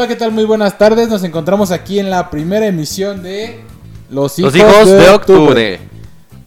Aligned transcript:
Hola, 0.00 0.08
¿qué 0.08 0.16
tal? 0.16 0.32
Muy 0.32 0.44
buenas 0.44 0.78
tardes. 0.78 1.10
Nos 1.10 1.22
encontramos 1.24 1.70
aquí 1.70 1.98
en 1.98 2.08
la 2.08 2.30
primera 2.30 2.66
emisión 2.66 3.22
de 3.22 3.60
Los 4.08 4.38
Hijos, 4.38 4.56
Los 4.56 4.62
hijos 4.62 4.88
de 4.88 5.10
octubre. 5.10 5.80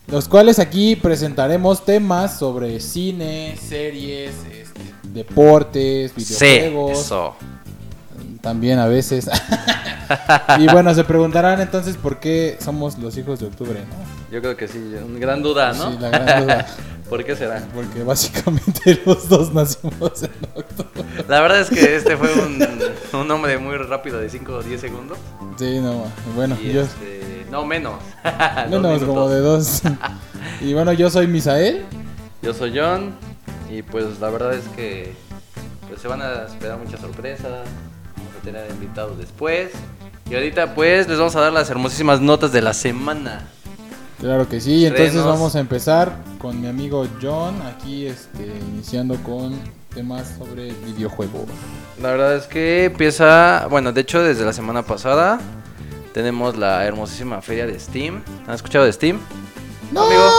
Los 0.08 0.27
cuales 0.27 0.58
aquí 0.58 0.96
presentaremos 0.96 1.86
temas 1.86 2.40
sobre 2.40 2.80
cine, 2.80 3.55
series, 3.62 4.32
este, 4.52 4.82
deportes, 5.04 6.13
Sí, 6.18 6.46
videojuegos. 6.46 6.98
eso. 6.98 7.36
También 8.41 8.80
a 8.80 8.88
veces. 8.88 9.30
y 10.58 10.66
bueno, 10.72 10.91
se 10.96 11.04
preguntarán 11.04 11.62
entonces 11.62 11.96
por 11.96 12.20
qué 12.20 12.58
somos 12.60 12.98
los 12.98 13.16
hijos 13.20 13.40
de 13.40 13.46
octubre, 13.46 13.82
¿no? 13.82 14.34
Yo 14.34 14.41
creo 14.41 14.58
que 14.58 14.68
sí, 14.68 14.80
una 15.05 15.20
gran 15.20 15.44
duda, 15.44 15.74
¿no? 15.74 15.91
Sí, 15.91 15.98
la 15.99 16.10
gran 16.10 16.41
duda. 16.41 16.66
¿Por 17.13 17.23
qué 17.23 17.35
será? 17.35 17.63
Porque 17.76 18.02
básicamente 18.02 18.99
los 19.05 19.30
dos 19.30 19.54
nacimos 19.54 20.23
en 20.23 20.31
octubre. 20.55 21.05
La 21.27 21.41
verdad 21.41 21.62
es 21.62 21.70
que 21.70 21.95
este 21.95 22.17
fue 22.17 22.34
un, 22.34 22.59
un 23.13 23.27
nombre 23.27 23.55
muy 23.59 23.77
rápido 23.77 24.20
de 24.20 24.31
5 24.31 24.52
o 24.52 24.63
10 24.63 24.81
segundos. 24.81 25.20
Sí, 25.55 25.80
no, 25.80 26.05
bueno, 26.34 26.57
Y 26.59 26.71
yo 26.73 26.81
este, 26.81 27.45
no, 27.52 27.68
menos. 27.68 28.02
Menos 28.68 29.04
como 29.04 29.30
de 29.30 29.41
dos. 29.41 29.84
y 30.62 30.73
bueno, 30.73 30.91
yo 30.91 31.12
soy 31.12 31.27
Misael. 31.27 31.85
Yo 32.41 32.51
soy 32.51 32.76
John 32.76 33.13
y 33.70 33.84
pues 33.84 34.20
la 34.20 34.32
verdad 34.32 34.55
es 34.55 34.68
que 34.70 35.13
pues, 35.88 36.01
se 36.01 36.07
van 36.07 36.23
a 36.23 36.45
esperar 36.45 36.79
muchas 36.79 36.99
sorpresas. 36.99 37.68
Vamos 38.18 38.34
a 38.41 38.43
tener 38.43 38.71
invitados 38.71 39.20
después. 39.20 39.70
Y 40.32 40.34
ahorita 40.34 40.73
pues 40.73 41.07
les 41.07 41.20
vamos 41.20 41.35
a 41.35 41.41
dar 41.41 41.54
las 41.54 41.70
hermosísimas 41.70 42.21
notas 42.21 42.51
de 42.51 42.63
la 42.63 42.73
semana. 42.73 43.52
Claro 44.24 44.48
que 44.48 44.62
sí, 44.62 44.85
entonces 44.85 45.21
vamos 45.21 45.54
a 45.57 45.60
empezar 45.60 46.13
con 46.40 46.62
mi 46.62 46.68
amigo 46.68 47.05
John, 47.21 47.62
aquí 47.63 48.05
este, 48.05 48.46
iniciando 48.74 49.18
con 49.18 49.54
temas 49.93 50.35
sobre 50.40 50.71
videojuegos. 50.71 51.41
La 52.02 52.12
verdad 52.12 52.38
es 52.38 52.48
que 52.48 52.85
empieza, 52.85 53.68
bueno, 53.70 53.91
de 53.91 53.99
hecho 53.99 54.24
desde 54.24 54.46
la 54.46 54.54
semana 54.54 54.84
pasada 54.84 55.41
tenemos 56.13 56.55
la 56.55 56.85
hermosísima 56.85 57.41
feria 57.41 57.68
de 57.68 57.77
Steam. 57.77 58.24
¿Han 58.48 58.55
escuchado 58.55 58.85
de 58.85 58.94
Steam? 58.94 59.20
¡No! 59.91 60.04
Amigo. 60.05 60.32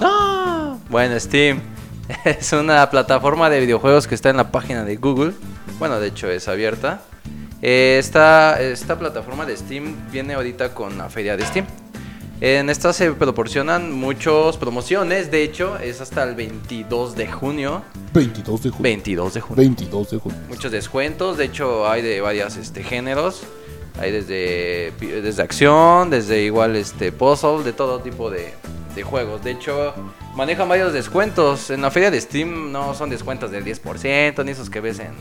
¡No! 0.00 0.80
Bueno, 0.88 1.20
Steam 1.20 1.60
es 2.24 2.50
una 2.54 2.88
plataforma 2.88 3.50
de 3.50 3.60
videojuegos 3.60 4.06
que 4.06 4.14
está 4.14 4.30
en 4.30 4.38
la 4.38 4.50
página 4.50 4.84
de 4.84 4.96
Google. 4.96 5.34
Bueno, 5.78 6.00
de 6.00 6.06
hecho 6.06 6.30
es 6.30 6.48
abierta. 6.48 7.02
Eh, 7.60 7.98
esta, 7.98 8.58
esta 8.58 8.98
plataforma 8.98 9.44
de 9.44 9.54
Steam 9.54 10.10
viene 10.10 10.32
ahorita 10.32 10.72
con 10.72 10.96
la 10.96 11.10
feria 11.10 11.36
de 11.36 11.44
Steam. 11.44 11.66
En 12.42 12.70
esta 12.70 12.94
se 12.94 13.12
proporcionan 13.12 13.92
muchas 13.92 14.56
promociones. 14.56 15.30
De 15.30 15.42
hecho, 15.42 15.78
es 15.78 16.00
hasta 16.00 16.22
el 16.24 16.34
22 16.34 17.14
de 17.14 17.30
junio. 17.30 17.82
22 18.14 18.62
de 18.62 18.70
junio. 18.70 18.82
22 18.82 19.34
de 19.34 19.40
junio. 19.42 19.56
22 19.56 20.10
de 20.10 20.18
junio. 20.18 20.38
muchos 20.48 20.72
descuentos. 20.72 21.36
De 21.36 21.44
hecho, 21.44 21.86
hay 21.86 22.00
de 22.00 22.22
varios 22.22 22.56
este, 22.56 22.82
géneros. 22.82 23.42
Hay 23.98 24.10
desde, 24.10 24.92
desde 25.00 25.42
acción, 25.42 26.08
desde 26.08 26.40
igual 26.42 26.76
este 26.76 27.12
puzzle, 27.12 27.62
de 27.62 27.74
todo 27.74 28.00
tipo 28.00 28.30
de, 28.30 28.54
de 28.94 29.02
juegos. 29.02 29.44
De 29.44 29.50
hecho, 29.50 29.92
manejan 30.34 30.66
varios 30.66 30.94
descuentos. 30.94 31.68
En 31.68 31.82
la 31.82 31.90
feria 31.90 32.10
de 32.10 32.18
Steam 32.22 32.72
no 32.72 32.94
son 32.94 33.10
descuentos 33.10 33.50
del 33.50 33.66
10%, 33.66 34.42
ni 34.46 34.52
esos 34.52 34.70
que 34.70 34.80
ves 34.80 34.98
en, 35.00 35.12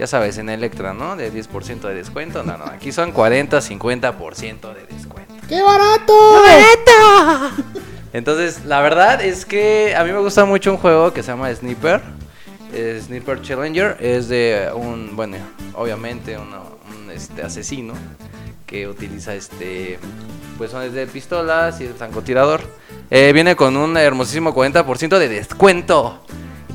ya 0.00 0.08
sabes, 0.08 0.36
en 0.38 0.48
Electra, 0.48 0.94
¿no? 0.94 1.14
De 1.14 1.32
10% 1.32 1.82
de 1.82 1.94
descuento. 1.94 2.42
No, 2.42 2.58
no, 2.58 2.64
aquí 2.64 2.90
son 2.90 3.12
40, 3.12 3.58
50% 3.58 4.74
de 4.74 4.86
descuento. 4.86 5.25
¡Qué 5.48 5.62
barato! 5.62 6.12
Entonces, 8.12 8.64
la 8.64 8.80
verdad 8.80 9.20
es 9.22 9.44
que 9.44 9.94
a 9.96 10.04
mí 10.04 10.12
me 10.12 10.18
gusta 10.20 10.44
mucho 10.44 10.70
un 10.72 10.78
juego 10.78 11.12
que 11.12 11.22
se 11.22 11.30
llama 11.32 11.54
Sniper. 11.54 12.00
Eh, 12.72 13.00
Sniper 13.04 13.42
Challenger 13.42 13.96
es 14.00 14.28
de 14.28 14.70
un, 14.74 15.14
bueno, 15.14 15.36
obviamente 15.74 16.36
uno- 16.36 16.78
un 16.90 17.10
este, 17.10 17.42
asesino 17.42 17.94
que 18.66 18.88
utiliza 18.88 19.34
este, 19.34 19.98
pues 20.58 20.70
son 20.72 20.92
de 20.92 21.06
pistolas 21.06 21.80
y 21.80 21.84
el 21.84 21.94
francotirador. 21.94 22.62
Eh, 23.10 23.30
viene 23.32 23.54
con 23.54 23.76
un 23.76 23.96
hermosísimo 23.96 24.52
40% 24.54 25.18
de 25.18 25.28
descuento. 25.28 26.25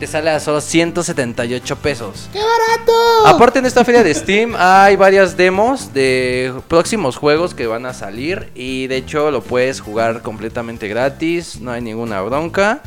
Te 0.02 0.08
sale 0.08 0.32
a 0.32 0.40
solo 0.40 0.62
178 0.62 1.76
pesos. 1.76 2.28
¡Qué 2.34 2.40
barato! 2.40 3.28
Aparte 3.28 3.60
en 3.60 3.68
esta 3.68 3.86
feria 3.86 4.02
de 4.02 4.12
Steam 4.16 4.56
hay 4.58 4.96
varias 4.96 5.38
demos 5.38 5.94
de 5.94 6.52
próximos 6.68 7.18
juegos 7.18 7.54
que 7.54 7.68
van 7.68 7.86
a 7.86 7.94
salir 7.94 8.50
y 8.56 8.88
de 8.88 8.98
hecho 8.98 9.30
lo 9.30 9.44
puedes 9.44 9.80
jugar 9.80 10.24
completamente 10.24 10.88
gratis, 10.88 11.62
no 11.62 11.70
hay 11.70 11.84
ninguna 11.84 12.20
bronca. 12.24 12.82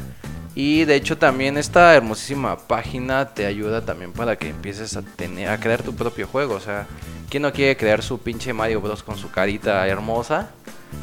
Y 0.57 0.87
de 0.87 0.97
hecho 0.97 1.17
también 1.17 1.57
esta 1.57 1.95
hermosísima 1.95 2.59
página 2.59 3.33
te 3.33 3.47
ayuda 3.47 3.83
también 3.83 4.13
para 4.13 4.35
que 4.35 4.49
empieces 4.49 4.97
a 4.97 5.03
tener 5.03 5.51
a 5.51 5.61
crear 5.61 5.85
tu 5.85 5.95
propio 5.95 6.27
juego, 6.27 6.57
o 6.57 6.61
sea, 6.61 6.89
¿quién 7.31 7.45
no 7.45 7.53
quiere 7.53 7.77
crear 7.77 8.03
su 8.03 8.19
pinche 8.19 8.53
Mario 8.53 8.81
Bros 8.81 9.05
con 9.05 9.17
su 9.17 9.31
carita 9.31 9.87
hermosa 9.87 10.49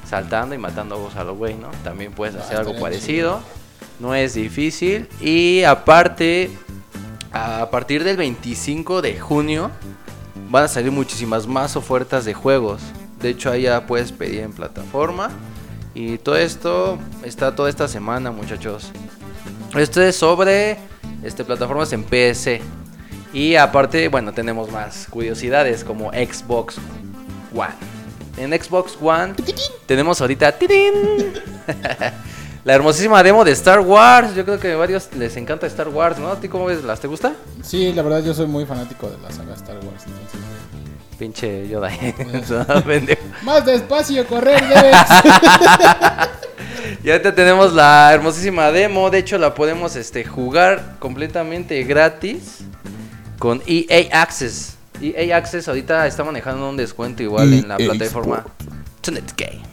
saltando 0.10 0.56
y 0.56 0.58
matando 0.58 1.10
a 1.16 1.24
los 1.24 1.38
güey, 1.38 1.54
¿no? 1.56 1.70
También 1.86 2.12
puedes 2.12 2.36
hacer 2.36 2.58
Ah, 2.58 2.60
algo 2.60 2.72
estaría 2.72 2.82
parecido. 2.82 3.61
No 4.00 4.16
es 4.16 4.34
difícil 4.34 5.08
y 5.20 5.64
aparte 5.64 6.50
a 7.32 7.70
partir 7.70 8.04
del 8.04 8.18
25 8.18 9.02
de 9.02 9.20
junio 9.20 9.72
van 10.50 10.66
a 10.66 10.68
salir 10.68 10.92
muchísimas 10.92 11.48
más 11.48 11.76
ofertas 11.76 12.26
de 12.26 12.34
juegos. 12.34 12.82
De 13.22 13.30
hecho, 13.30 13.52
ahí 13.52 13.64
ya 13.64 13.86
puedes 13.86 14.12
pedir 14.12 14.42
en 14.42 14.52
plataforma. 14.52 15.30
Y 15.94 16.18
todo 16.18 16.38
esto 16.38 16.98
está 17.24 17.56
toda 17.56 17.70
esta 17.70 17.88
semana, 17.88 18.32
muchachos. 18.32 18.92
Esto 19.76 20.02
es 20.02 20.16
sobre 20.16 20.78
este, 21.24 21.44
plataformas 21.44 21.94
en 21.94 22.04
PS. 22.04 22.60
Y 23.34 23.56
aparte, 23.56 24.08
bueno, 24.10 24.34
tenemos 24.34 24.72
más 24.72 25.08
curiosidades 25.10 25.84
como 25.84 26.12
Xbox 26.12 26.78
One. 27.54 27.74
En 28.38 28.52
Xbox 28.52 28.98
One 29.02 29.34
tenemos 29.86 30.20
ahorita 30.22 30.52
¡tirín! 30.54 30.94
la 32.64 32.74
hermosísima 32.74 33.22
demo 33.24 33.44
de 33.44 33.52
Star 33.52 33.80
Wars. 33.80 34.36
Yo 34.36 34.46
creo 34.46 34.60
que 34.60 34.72
a 34.74 34.78
varios 34.78 35.10
les 35.18 35.36
encanta 35.38 35.68
Star 35.68 35.90
Wars, 35.90 36.20
¿no? 36.20 36.30
¿A 36.30 36.40
ti 36.40 36.48
cómo 36.48 36.66
ves? 36.66 36.84
¿Las 36.84 37.00
te 37.00 37.08
gusta? 37.08 37.34
Sí, 37.64 37.94
la 37.94 38.02
verdad 38.02 38.24
yo 38.24 38.34
soy 38.34 38.48
muy 38.48 38.66
fanático 38.66 39.10
de 39.10 39.18
la 39.18 39.32
saga 39.32 39.54
Star 39.56 39.78
Wars. 39.78 40.04
entonces- 40.06 40.40
Pinche 41.18 41.68
Yoda. 41.68 41.92
Más 43.44 43.66
despacio, 43.66 44.26
correr. 44.28 44.64
Y 47.04 47.10
ahorita 47.10 47.34
tenemos 47.34 47.74
la 47.74 48.14
hermosísima 48.14 48.72
demo. 48.72 49.10
De 49.10 49.18
hecho, 49.20 49.38
la 49.40 49.56
podemos 49.56 49.96
este, 49.96 50.24
jugar 50.24 50.98
completamente 51.00 51.84
gratis 51.84 52.60
con 53.40 53.62
EA 53.66 54.22
Access. 54.22 54.76
EA 55.02 55.36
Access 55.36 55.68
ahorita 55.68 56.06
está 56.06 56.24
manejando 56.24 56.70
un 56.70 56.78
descuento 56.78 57.24
igual 57.24 57.54
en 57.54 57.68
la 57.68 57.78
plataforma 57.78 58.46
Tunet 59.02 59.34
Gay. 59.36 59.64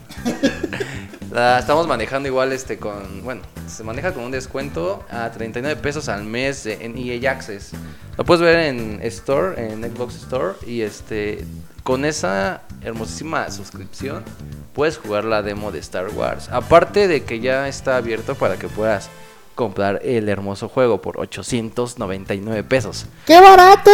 La 1.31 1.59
estamos 1.59 1.87
manejando 1.87 2.27
igual 2.29 2.53
este 2.53 2.79
con, 2.79 3.23
bueno, 3.23 3.43
se 3.67 3.85
maneja 3.85 4.15
con 4.15 4.25
un 4.25 4.31
descuento 4.31 5.05
a 5.11 5.31
39 5.31 5.81
pesos 5.81 6.09
al 6.09 6.25
mes 6.25 6.65
en 6.65 6.97
EA 6.97 7.31
Access. 7.31 7.73
Lo 8.17 8.25
puedes 8.25 8.41
ver 8.41 8.59
en 8.61 9.01
Store, 9.03 9.73
en 9.73 9.83
Xbox 9.83 10.17
Store 10.17 10.55
y 10.67 10.81
este 10.81 11.45
con 11.83 12.05
esa 12.05 12.63
hermosísima 12.83 13.51
suscripción 13.51 14.25
puedes 14.73 14.97
jugar 14.99 15.25
la 15.25 15.43
demo 15.43 15.71
de 15.71 15.81
Star 15.81 16.09
Wars. 16.15 16.49
Aparte 16.51 17.09
de 17.09 17.25
que 17.25 17.41
ya 17.41 17.69
está 17.69 17.97
abierto 17.97 18.35
para 18.35 18.59
que 18.59 18.69
puedas 18.69 19.11
comprar 19.55 20.01
el 20.05 20.29
hermoso 20.29 20.69
juego 20.69 21.03
por 21.03 21.19
899 21.19 22.63
pesos. 22.63 23.07
¡Qué 23.27 23.39
barato! 23.41 23.91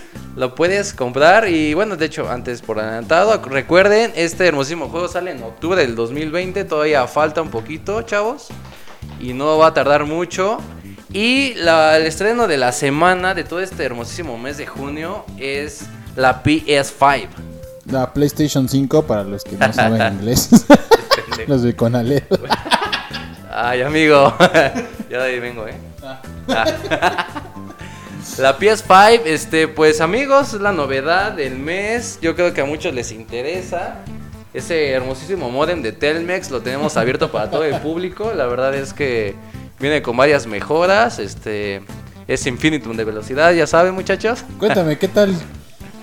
Lo 0.38 0.54
puedes 0.54 0.92
comprar 0.94 1.48
y 1.48 1.74
bueno, 1.74 1.96
de 1.96 2.06
hecho, 2.06 2.30
antes 2.30 2.62
por 2.62 2.78
adelantado, 2.78 3.42
recuerden, 3.44 4.12
este 4.14 4.46
hermosísimo 4.46 4.88
juego 4.88 5.08
sale 5.08 5.32
en 5.32 5.42
octubre 5.42 5.82
del 5.82 5.96
2020, 5.96 6.64
todavía 6.64 7.04
falta 7.08 7.42
un 7.42 7.50
poquito, 7.50 8.02
chavos, 8.02 8.46
y 9.20 9.32
no 9.32 9.58
va 9.58 9.66
a 9.68 9.74
tardar 9.74 10.04
mucho. 10.04 10.58
Y 11.12 11.54
la- 11.54 11.96
el 11.96 12.06
estreno 12.06 12.46
de 12.46 12.56
la 12.56 12.70
semana 12.70 13.34
de 13.34 13.42
todo 13.42 13.58
este 13.60 13.82
hermosísimo 13.82 14.38
mes 14.38 14.58
de 14.58 14.66
junio 14.68 15.24
es 15.38 15.86
la 16.14 16.40
PS5. 16.44 17.26
La 17.90 18.12
PlayStation 18.12 18.68
5 18.68 19.02
para 19.06 19.24
los 19.24 19.42
que 19.42 19.56
no 19.56 19.72
saben 19.72 20.14
inglés. 20.14 20.50
los 21.48 21.62
de 21.62 21.74
Conalep. 21.74 22.32
Ay, 23.50 23.82
amigo, 23.82 24.32
ya 25.10 25.18
de 25.18 25.32
ahí 25.32 25.40
vengo, 25.40 25.66
¿eh? 25.66 25.74
Ah. 26.04 26.20
La 28.36 28.58
PS5, 28.58 29.22
este, 29.24 29.66
pues 29.66 30.00
amigos, 30.00 30.54
es 30.54 30.60
la 30.60 30.72
novedad 30.72 31.32
del 31.32 31.58
mes. 31.58 32.18
Yo 32.20 32.36
creo 32.36 32.52
que 32.52 32.60
a 32.60 32.64
muchos 32.64 32.94
les 32.94 33.10
interesa. 33.10 34.04
Ese 34.54 34.90
hermosísimo 34.90 35.50
modem 35.50 35.82
de 35.82 35.92
Telmex 35.92 36.50
lo 36.50 36.60
tenemos 36.60 36.96
abierto 36.96 37.32
para 37.32 37.50
todo 37.50 37.64
el 37.64 37.80
público. 37.80 38.32
La 38.34 38.46
verdad 38.46 38.74
es 38.74 38.92
que 38.92 39.34
viene 39.80 40.02
con 40.02 40.16
varias 40.16 40.46
mejoras. 40.46 41.18
Este 41.18 41.82
es 42.28 42.46
infinitum 42.46 42.96
de 42.96 43.04
velocidad, 43.04 43.52
ya 43.52 43.66
saben, 43.66 43.94
muchachos. 43.94 44.44
Cuéntame, 44.58 44.98
¿qué 44.98 45.08
tal? 45.08 45.34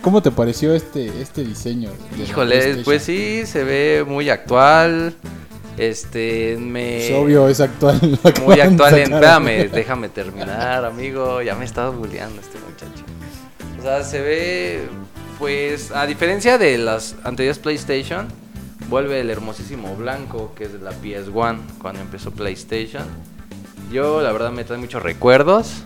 ¿Cómo 0.01 0.21
te 0.21 0.31
pareció 0.31 0.75
este, 0.75 1.07
este 1.21 1.43
diseño? 1.43 1.91
Híjole, 2.21 2.81
pues 2.83 3.03
sí, 3.03 3.45
se 3.45 3.63
ve 3.63 4.03
muy 4.05 4.29
actual. 4.29 5.15
Este, 5.77 6.57
me. 6.59 7.07
Es 7.07 7.13
obvio, 7.13 7.47
es 7.47 7.59
actual. 7.59 7.99
Muy 8.45 8.59
actual. 8.59 8.97
en-. 8.97 9.13
Espérame, 9.13 9.69
déjame 9.71 10.09
terminar, 10.09 10.85
amigo. 10.85 11.41
Ya 11.41 11.55
me 11.55 11.65
estás 11.65 11.93
bulleando 11.93 12.41
este 12.41 12.57
muchacho. 12.59 13.03
sea, 13.81 14.03
se 14.03 14.21
ve, 14.21 14.87
pues, 15.37 15.91
a 15.91 16.05
diferencia 16.05 16.57
de 16.57 16.77
las 16.77 17.15
anteriores 17.23 17.59
PlayStation, 17.59 18.27
vuelve 18.89 19.19
el 19.19 19.29
hermosísimo 19.29 19.95
blanco 19.95 20.53
que 20.55 20.65
es 20.65 20.73
de 20.73 20.79
la 20.79 20.91
PS1 20.91 21.59
cuando 21.81 22.01
empezó 22.01 22.31
PlayStation. 22.31 23.05
Yo, 23.91 24.21
la 24.21 24.31
verdad, 24.31 24.51
me 24.51 24.63
trae 24.63 24.79
muchos 24.79 25.03
recuerdos. 25.03 25.83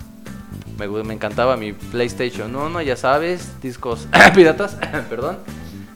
Me, 0.78 0.88
me 0.88 1.14
encantaba 1.14 1.58
mi 1.58 1.74
PlayStation 1.74 2.56
1, 2.56 2.82
ya 2.84 2.96
sabes, 2.96 3.60
discos 3.62 4.08
piratas, 4.36 4.78
perdón. 5.10 5.40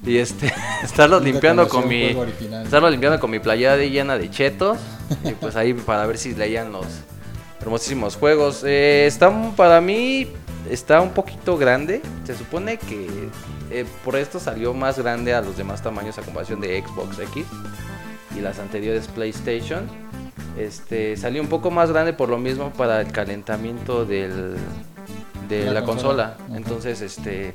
Y 0.05 0.17
este, 0.17 0.51
estarlos 0.83 1.23
limpiando 1.23 1.67
con 1.69 1.87
mi. 1.87 2.03
juego 2.05 2.21
original. 2.21 2.63
Estarlo 2.65 2.89
limpiando 2.89 3.19
con 3.19 3.31
mi 3.31 3.39
playera 3.39 3.77
de 3.77 3.89
llena 3.89 4.17
de 4.17 4.29
chetos. 4.29 4.77
Y 5.23 5.31
pues 5.33 5.55
ahí 5.55 5.73
para 5.73 6.05
ver 6.05 6.17
si 6.17 6.33
leían 6.35 6.71
los 6.71 6.85
hermosísimos 7.61 8.15
juegos. 8.15 8.63
Eh, 8.65 9.05
está 9.05 9.29
un- 9.29 9.55
para 9.55 9.79
mí 9.81 10.27
está 10.69 11.01
un 11.01 11.11
poquito 11.11 11.57
grande. 11.57 12.01
Se 12.25 12.35
supone 12.35 12.77
que 12.77 13.29
eh, 13.71 13.85
por 14.03 14.15
esto 14.15 14.39
salió 14.39 14.73
más 14.73 14.97
grande 14.99 15.33
a 15.33 15.41
los 15.41 15.55
demás 15.57 15.81
tamaños 15.81 16.17
a 16.17 16.21
comparación 16.21 16.59
de 16.59 16.81
Xbox 16.81 17.19
X 17.19 17.45
y 18.37 18.41
las 18.41 18.59
anteriores 18.59 19.07
PlayStation. 19.07 19.87
Este 20.57 21.15
salió 21.17 21.41
un 21.41 21.47
poco 21.47 21.71
más 21.71 21.91
grande 21.91 22.13
por 22.13 22.29
lo 22.29 22.37
mismo 22.37 22.71
para 22.73 23.01
el 23.01 23.11
calentamiento 23.11 24.05
del, 24.05 24.55
de 25.49 25.65
La 25.65 25.73
la, 25.73 25.83
consola. 25.83 26.37
Entonces, 26.53 27.01
este 27.01 27.53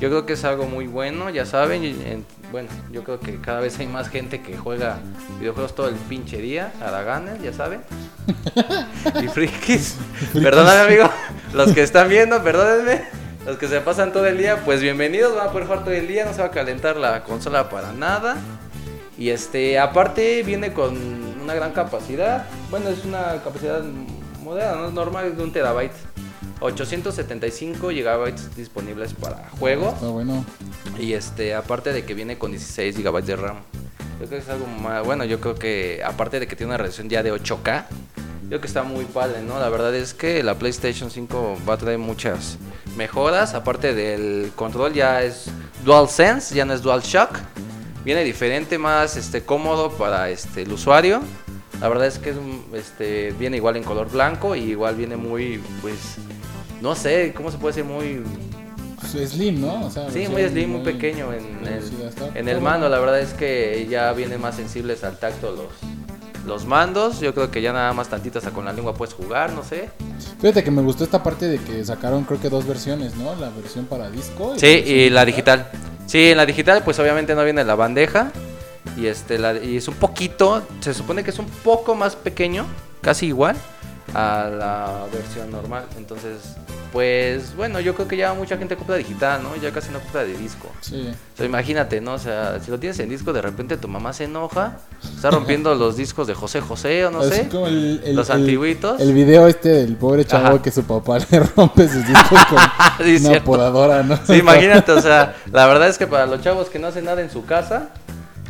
yo 0.00 0.08
creo 0.08 0.26
que 0.26 0.32
es 0.32 0.44
algo 0.44 0.66
muy 0.66 0.86
bueno, 0.86 1.30
ya 1.30 1.46
saben. 1.46 1.84
en- 1.84 2.24
bueno, 2.50 2.68
yo 2.90 3.04
creo 3.04 3.20
que 3.20 3.40
cada 3.40 3.60
vez 3.60 3.78
hay 3.78 3.86
más 3.86 4.08
gente 4.08 4.40
que 4.42 4.56
juega 4.56 4.98
videojuegos 5.38 5.74
todo 5.74 5.88
el 5.88 5.94
pinche 5.94 6.38
día, 6.38 6.72
haraganes, 6.80 7.40
ya 7.42 7.52
saben. 7.52 7.82
y 9.22 9.28
frikis. 9.28 9.96
Perdóname, 10.32 10.80
amigo. 10.80 11.10
Los 11.52 11.72
que 11.72 11.82
están 11.82 12.08
viendo, 12.08 12.42
perdónenme. 12.42 13.02
Los 13.46 13.56
que 13.56 13.68
se 13.68 13.80
pasan 13.80 14.12
todo 14.12 14.26
el 14.26 14.36
día, 14.36 14.62
pues 14.64 14.80
bienvenidos. 14.80 15.36
Van 15.36 15.48
a 15.48 15.52
poder 15.52 15.66
jugar 15.66 15.84
todo 15.84 15.94
el 15.94 16.08
día, 16.08 16.24
no 16.24 16.32
se 16.32 16.40
va 16.40 16.46
a 16.48 16.50
calentar 16.50 16.96
la 16.96 17.22
consola 17.22 17.68
para 17.70 17.92
nada. 17.92 18.36
Y 19.16 19.30
este, 19.30 19.78
aparte 19.78 20.42
viene 20.42 20.72
con 20.72 20.96
una 21.42 21.54
gran 21.54 21.72
capacidad. 21.72 22.46
Bueno, 22.70 22.88
es 22.88 23.04
una 23.04 23.40
capacidad 23.44 23.82
moderna, 24.42 24.76
no 24.76 24.88
es 24.88 24.92
normal, 24.92 25.26
es 25.26 25.36
de 25.36 25.42
un 25.44 25.52
terabyte. 25.52 25.92
875 26.60 27.90
gigabytes 27.90 28.54
disponibles 28.56 29.14
para 29.14 29.48
juegos. 29.58 29.94
Está 29.94 30.08
bueno. 30.08 30.44
Y 30.98 31.14
este, 31.14 31.54
aparte 31.54 31.92
de 31.92 32.04
que 32.04 32.14
viene 32.14 32.38
con 32.38 32.50
16 32.50 32.96
GB 33.02 33.22
de 33.24 33.36
RAM. 33.36 33.56
Yo 34.20 34.26
creo 34.26 34.30
que 34.30 34.36
es 34.38 34.48
algo 34.48 34.66
más. 34.66 35.04
Bueno, 35.04 35.24
yo 35.24 35.40
creo 35.40 35.54
que 35.54 36.02
aparte 36.04 36.38
de 36.40 36.46
que 36.46 36.56
tiene 36.56 36.70
una 36.70 36.76
resolución 36.78 37.08
ya 37.08 37.22
de 37.22 37.32
8K, 37.32 37.84
yo 38.42 38.48
creo 38.48 38.60
que 38.60 38.66
está 38.66 38.82
muy 38.82 39.04
padre, 39.06 39.42
¿no? 39.42 39.58
La 39.58 39.68
verdad 39.70 39.94
es 39.94 40.12
que 40.12 40.42
la 40.42 40.56
PlayStation 40.58 41.10
5 41.10 41.58
va 41.68 41.74
a 41.74 41.78
traer 41.78 41.98
muchas 41.98 42.58
mejoras. 42.96 43.54
Aparte 43.54 43.94
del 43.94 44.52
control, 44.56 44.92
ya 44.92 45.22
es 45.22 45.46
DualSense, 45.84 46.54
ya 46.54 46.64
no 46.64 46.74
es 46.74 46.82
DualShock. 46.82 47.38
Viene 48.04 48.24
diferente, 48.24 48.76
más 48.78 49.16
este, 49.16 49.42
cómodo 49.42 49.90
para 49.92 50.28
este, 50.30 50.62
el 50.62 50.72
usuario. 50.72 51.20
La 51.80 51.88
verdad 51.88 52.06
es 52.06 52.18
que 52.18 52.30
es, 52.30 52.36
un- 52.36 52.64
este, 52.74 53.32
viene 53.38 53.56
igual 53.56 53.76
en 53.76 53.84
color 53.84 54.10
blanco 54.10 54.54
y 54.54 54.60
igual 54.60 54.96
viene 54.96 55.16
muy, 55.16 55.62
pues, 55.80 56.16
no 56.80 56.94
sé, 56.94 57.32
¿cómo 57.36 57.50
se 57.50 57.58
puede 57.58 57.74
decir? 57.76 57.84
Muy 57.90 58.22
Slim, 59.26 59.60
¿no? 59.60 59.86
O 59.86 59.90
sea, 59.90 60.10
Sí, 60.10 60.28
muy 60.28 60.46
slim, 60.48 60.70
muy 60.72 60.82
pequeño 60.82 61.32
en 61.32 61.66
el, 61.66 62.36
en 62.36 62.48
el 62.48 62.60
mando. 62.60 62.88
La 62.88 62.98
verdad 62.98 63.18
es 63.20 63.32
que 63.32 63.86
ya 63.90 64.12
vienen 64.12 64.40
más 64.40 64.54
sensibles 64.56 65.02
al 65.04 65.18
tacto 65.18 65.50
los, 65.52 66.46
los 66.46 66.64
mandos. 66.66 67.18
Yo 67.20 67.34
creo 67.34 67.50
que 67.50 67.60
ya 67.62 67.72
nada 67.72 67.92
más 67.92 68.08
tantito 68.08 68.38
hasta 68.38 68.50
con 68.50 68.66
la 68.66 68.72
lengua 68.72 68.94
puedes 68.94 69.14
jugar, 69.14 69.52
no 69.52 69.64
sé. 69.64 69.88
Fíjate 70.40 70.62
que 70.62 70.70
me 70.70 70.82
gustó 70.82 71.02
esta 71.04 71.22
parte 71.22 71.48
de 71.48 71.58
que 71.58 71.84
sacaron 71.84 72.24
creo 72.24 72.40
que 72.40 72.50
dos 72.50 72.66
versiones, 72.66 73.16
¿no? 73.16 73.34
La 73.36 73.48
versión 73.50 73.86
para 73.86 74.10
disco. 74.10 74.54
Sí, 74.56 74.66
versión 74.66 74.96
y 74.96 75.10
la 75.10 75.24
digital. 75.24 75.70
Sí, 76.06 76.30
en 76.30 76.36
la 76.36 76.46
digital 76.46 76.82
pues 76.84 76.98
obviamente 76.98 77.34
no 77.34 77.42
viene 77.42 77.64
la 77.64 77.74
bandeja. 77.74 78.30
Y, 78.96 79.06
este, 79.06 79.38
la- 79.38 79.56
y 79.62 79.76
es 79.78 79.88
un 79.88 79.94
poquito, 79.94 80.62
se 80.80 80.94
supone 80.94 81.24
que 81.24 81.30
es 81.30 81.38
un 81.38 81.46
poco 81.46 81.94
más 81.94 82.16
pequeño, 82.16 82.66
casi 83.00 83.26
igual 83.26 83.56
a 84.14 84.48
la 84.50 85.04
versión 85.12 85.50
normal. 85.50 85.84
Entonces, 85.96 86.56
pues 86.92 87.54
bueno, 87.54 87.78
yo 87.78 87.94
creo 87.94 88.08
que 88.08 88.16
ya 88.16 88.34
mucha 88.34 88.56
gente 88.58 88.74
compra 88.76 88.96
digital, 88.96 89.42
¿no? 89.42 89.54
Ya 89.56 89.70
casi 89.70 89.90
no 89.92 90.00
compra 90.00 90.24
de 90.24 90.36
disco. 90.36 90.68
Sí. 90.80 91.08
O 91.34 91.36
sea, 91.36 91.46
imagínate, 91.46 92.00
¿no? 92.00 92.14
O 92.14 92.18
sea, 92.18 92.58
si 92.64 92.70
lo 92.70 92.78
tienes 92.80 92.98
en 92.98 93.08
disco, 93.08 93.32
de 93.32 93.40
repente 93.42 93.76
tu 93.76 93.86
mamá 93.86 94.12
se 94.12 94.24
enoja, 94.24 94.78
está 95.14 95.30
rompiendo 95.30 95.74
los 95.76 95.96
discos 95.96 96.26
de 96.26 96.34
José 96.34 96.60
José 96.60 97.06
o 97.06 97.10
no 97.12 97.20
Así 97.20 97.30
sé. 97.30 97.48
como 97.48 97.66
el, 97.68 98.00
el- 98.04 98.16
los 98.16 98.28
el- 98.30 98.36
antiguitos. 98.36 99.00
El 99.00 99.12
video 99.14 99.46
este 99.46 99.68
del 99.68 99.96
pobre 99.96 100.24
chavo 100.24 100.46
Ajá. 100.46 100.62
que 100.62 100.70
su 100.72 100.82
papá 100.82 101.18
le 101.30 101.38
rompe 101.40 101.88
sus 101.88 102.04
discos 102.06 102.44
con 102.46 102.58
Sí, 103.06 103.16
una 103.16 103.28
cierto. 103.28 103.44
podadora, 103.44 104.02
¿no? 104.02 104.18
Sí, 104.26 104.34
imagínate, 104.34 104.90
o 104.92 105.00
sea, 105.00 105.36
la 105.52 105.66
verdad 105.66 105.88
es 105.88 105.96
que 105.98 106.06
para 106.08 106.26
los 106.26 106.40
chavos 106.42 106.68
que 106.68 106.78
no 106.80 106.88
hacen 106.88 107.04
nada 107.04 107.22
en 107.22 107.30
su 107.30 107.44
casa 107.46 107.90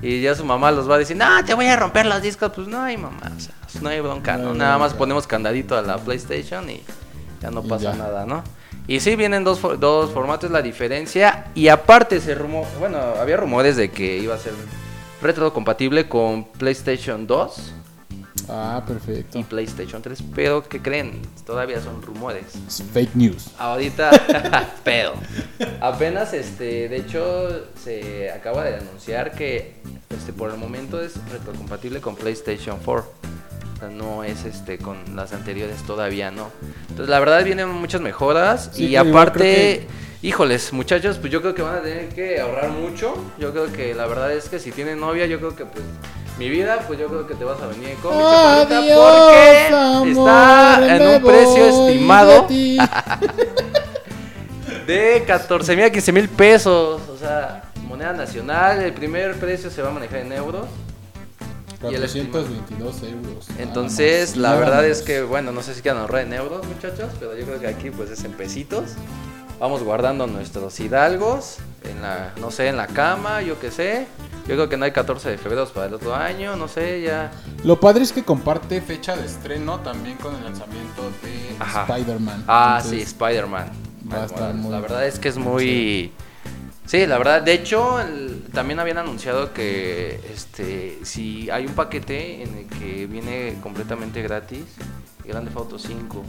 y 0.02 0.22
ya 0.22 0.34
su 0.34 0.46
mamá 0.46 0.70
los 0.70 0.88
va 0.90 0.94
a 0.94 0.98
decir, 0.98 1.16
no, 1.18 1.26
te 1.44 1.52
voy 1.52 1.66
a 1.66 1.76
romper 1.76 2.06
los 2.06 2.22
discos, 2.22 2.50
pues 2.54 2.66
no 2.68 2.80
hay 2.82 2.96
mamá, 2.96 3.20
o 3.36 3.40
sea, 3.40 3.52
no 3.82 3.88
hay 3.88 4.00
bronca, 4.00 4.36
No 4.36 4.44
¿no? 4.44 4.50
hay 4.52 4.58
Nada 4.58 4.78
más 4.78 4.94
ponemos 4.94 5.26
candadito 5.26 5.76
a 5.76 5.82
la 5.82 5.98
PlayStation 5.98 6.68
y 6.70 6.82
ya 7.40 7.50
no 7.50 7.62
Y 7.64 7.68
pasa 7.68 7.92
ya. 7.92 7.94
nada, 7.94 8.26
¿no? 8.26 8.42
Y 8.86 9.00
sí, 9.00 9.14
vienen 9.16 9.44
dos, 9.44 9.60
dos 9.78 10.10
formatos, 10.10 10.50
la 10.50 10.62
diferencia. 10.62 11.46
Y 11.54 11.68
aparte 11.68 12.20
se 12.20 12.34
rumor, 12.34 12.66
bueno, 12.78 12.98
había 13.20 13.36
rumores 13.36 13.76
de 13.76 13.90
que 13.90 14.16
iba 14.18 14.34
a 14.34 14.38
ser 14.38 14.52
retro 15.22 15.52
compatible 15.52 16.08
con 16.08 16.44
PlayStation 16.44 17.26
2 17.26 17.74
Ah, 18.48 18.82
y 18.84 18.88
perfecto. 18.88 19.42
PlayStation 19.48 20.02
3, 20.02 20.24
pero 20.34 20.66
¿qué 20.68 20.82
creen? 20.82 21.20
Todavía 21.46 21.80
son 21.80 22.02
rumores. 22.02 22.46
Es 22.66 22.82
fake 22.92 23.14
news. 23.14 23.50
Ahorita, 23.58 24.10
pedo. 24.84 25.12
Apenas, 25.80 26.32
este, 26.32 26.88
de 26.88 26.96
hecho, 26.96 27.66
se 27.80 28.28
acaba 28.32 28.64
de 28.64 28.76
anunciar 28.76 29.32
que, 29.32 29.76
este, 30.08 30.32
por 30.32 30.50
el 30.50 30.56
momento 30.56 31.00
es 31.00 31.14
retrocompatible 31.30 32.00
con 32.00 32.16
PlayStation 32.16 32.78
4. 32.84 33.12
O 33.80 33.88
sea, 33.88 33.88
no 33.88 34.25
es, 34.25 34.44
este, 34.44 34.76
con 34.76 35.16
las 35.16 35.32
anteriores 35.32 35.82
todavía, 35.84 36.30
¿no? 36.30 36.50
Entonces, 36.90 37.08
la 37.08 37.18
verdad 37.18 37.42
vienen 37.42 37.70
muchas 37.70 38.02
mejoras 38.02 38.68
Sí, 38.75 38.88
y 38.88 38.96
aparte, 38.96 39.87
híjoles, 40.20 40.75
muchachos, 40.75 41.16
pues 41.16 41.32
yo 41.32 41.40
creo 41.40 41.54
que 41.54 41.62
van 41.62 41.76
a 41.76 41.80
tener 41.80 42.10
que 42.10 42.40
ahorrar 42.40 42.68
mucho. 42.68 43.14
Yo 43.38 43.52
creo 43.52 43.72
que 43.72 43.94
la 43.94 44.06
verdad 44.06 44.32
es 44.32 44.50
que 44.50 44.58
si 44.58 44.70
tienen 44.70 45.00
novia, 45.00 45.25
yo 45.25 45.38
creo 45.38 45.56
que, 45.56 45.64
pues, 45.64 45.82
mi 46.38 46.50
vida, 46.50 46.80
pues 46.87 46.99
yo 46.99 47.06
creo 47.08 47.26
que 47.26 47.34
te 47.34 47.44
vas 47.44 47.58
a 47.62 47.68
venir 47.68 47.94
con 48.02 48.14
mi 48.14 48.22
chaparrita 48.22 48.80
porque 48.80 49.68
amor, 49.72 50.08
está 50.08 50.96
en 50.96 51.06
un 51.06 51.22
precio 51.22 51.66
estimado 51.66 52.42
de 52.42 52.49
ti. 52.49 52.78
de 54.87 55.25
14 55.26 55.76
mil 55.76 55.84
a 55.87 55.90
15 55.90 56.12
mil 56.12 56.28
pesos. 56.28 57.00
O 57.08 57.16
sea, 57.16 57.62
moneda 57.87 58.12
nacional. 58.12 58.82
El 58.82 58.92
primer 58.92 59.37
precio 59.37 59.70
se 59.70 59.80
va 59.80 59.88
a 59.88 59.92
manejar 59.92 60.20
en 60.20 60.32
euros. 60.32 60.66
Y 61.82 61.94
el 61.94 62.02
422 62.02 63.02
euros. 63.04 63.49
nada 63.49 63.62
Entonces, 63.62 64.37
la 64.37 64.54
verdad 64.54 64.84
es 64.84 65.00
que, 65.00 65.22
bueno, 65.22 65.50
no 65.50 65.62
sé 65.62 65.75
si 65.75 65.80
quieran 65.80 66.02
ahorrar 66.02 66.22
en 66.22 66.34
euros, 66.34 66.66
muchachos. 66.66 67.10
Pero 67.18 67.37
yo 67.37 67.46
creo 67.46 67.60
que 67.60 67.68
aquí, 67.68 67.90
pues 67.90 68.10
es 68.10 68.22
en 68.25 68.32
pesitos. 68.32 68.90
Vamos 69.58 69.82
guardando 69.82 70.26
nuestros 70.26 70.78
hidalgos. 70.78 71.58
En 71.84 72.02
la, 72.02 72.34
no 72.38 72.50
sé, 72.50 72.68
en 72.68 72.76
la 72.76 72.87
cama, 72.87 73.40
yo 73.40 73.58
qué 73.58 73.70
sé. 73.70 74.06
Yo 74.46 74.56
creo 74.56 74.68
que 74.68 74.76
no 74.76 74.84
hay 74.84 74.92
14 74.92 75.30
de 75.30 75.38
febrero 75.38 75.66
para 75.68 75.87
el 75.87 75.94
otro 75.94 76.14
año. 76.14 76.56
No 76.56 76.68
sé, 76.68 77.00
ya. 77.00 77.30
Lo 77.64 77.80
padre 77.80 78.02
es 78.02 78.12
que 78.12 78.25
comparte 78.25 78.80
fecha 78.82 79.16
de 79.16 79.25
estreno 79.25 79.80
también 79.80 80.18
con 80.18 80.34
el 80.34 80.44
lanzamiento 80.44 81.10
de. 81.22 81.56
Spider-Man. 81.88 82.44
Ah, 82.46 82.82
sí, 82.84 83.00
Spider-Man. 83.00 83.70
La 84.70 84.80
verdad 84.80 85.06
es 85.06 85.18
que 85.18 85.28
es 85.28 85.38
muy... 85.38 85.64
Sí, 85.64 86.12
la 87.06 87.18
verdad. 87.18 87.42
De 87.42 87.52
hecho, 87.52 88.00
el- 88.00 88.42
también 88.52 88.80
habían 88.80 88.99
anunciado 88.99 89.52
que 89.52 90.20
este, 90.32 90.99
si 91.02 91.49
hay 91.50 91.66
un 91.66 91.75
paquete 91.75 92.42
en 92.42 92.59
el 92.59 92.66
que 92.78 93.06
viene 93.06 93.56
completamente 93.62 94.23
gratis, 94.23 94.64
Grande 95.25 95.52
Auto 95.54 95.78
5, 95.78 96.25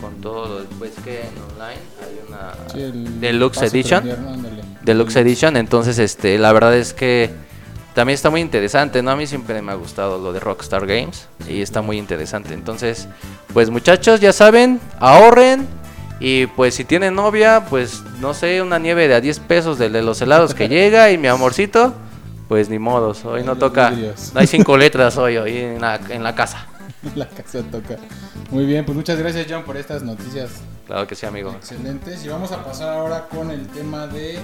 con 0.00 0.20
todo 0.20 0.48
lo 0.48 0.60
después 0.64 0.90
que 1.04 1.20
en 1.20 1.28
online 1.52 1.80
hay 2.02 2.20
una 2.28 2.52
sí, 2.72 2.82
el 2.82 3.20
Deluxe 3.20 3.62
Edition. 3.62 4.04
Deluxe 4.82 5.16
Edition. 5.16 5.56
Entonces, 5.56 5.98
este, 5.98 6.38
la 6.38 6.52
verdad 6.52 6.76
es 6.76 6.92
que 6.92 7.30
también 7.94 8.14
está 8.14 8.30
muy 8.30 8.40
interesante, 8.40 9.00
¿no? 9.02 9.12
A 9.12 9.16
mí 9.16 9.26
siempre 9.28 9.62
me 9.62 9.70
ha 9.70 9.76
gustado 9.76 10.18
lo 10.18 10.32
de 10.32 10.40
Rockstar 10.40 10.84
Games 10.86 11.28
y 11.48 11.62
está 11.62 11.80
muy 11.80 11.96
interesante. 11.98 12.52
Entonces, 12.52 13.06
pues 13.52 13.70
muchachos, 13.70 14.20
ya 14.20 14.32
saben, 14.32 14.80
ahorren. 14.98 15.68
Y 16.20 16.46
pues 16.46 16.74
si 16.74 16.84
tienen 16.84 17.14
novia, 17.14 17.66
pues 17.68 18.02
no 18.20 18.34
sé, 18.34 18.62
una 18.62 18.78
nieve 18.78 19.08
de 19.08 19.14
a 19.14 19.20
10 19.20 19.40
pesos 19.40 19.78
de 19.78 19.88
los 19.90 20.20
helados 20.22 20.54
que 20.54 20.68
llega 20.68 21.10
y 21.10 21.18
mi 21.18 21.28
amorcito, 21.28 21.92
pues 22.48 22.68
ni 22.68 22.78
modos, 22.78 23.24
hoy 23.24 23.42
no 23.42 23.56
toca, 23.56 23.90
no 23.90 24.40
hay 24.40 24.46
cinco 24.46 24.76
letras 24.78 25.16
hoy, 25.16 25.36
hoy 25.36 25.56
en 25.58 25.80
la, 25.80 26.00
en 26.08 26.22
la 26.22 26.34
casa. 26.34 26.66
La 27.14 27.28
casa 27.28 27.60
toca. 27.70 27.96
Muy 28.50 28.64
bien, 28.64 28.84
pues 28.86 28.96
muchas 28.96 29.18
gracias 29.18 29.46
John 29.50 29.62
por 29.64 29.76
estas 29.76 30.02
noticias 30.02 30.50
Claro 30.86 31.06
que 31.06 31.14
sí, 31.14 31.26
amigo. 31.26 31.50
excelentes. 31.52 32.24
Y 32.24 32.28
vamos 32.28 32.52
a 32.52 32.62
pasar 32.64 32.90
ahora 32.90 33.26
con 33.28 33.50
el 33.50 33.66
tema 33.68 34.06
de 34.06 34.38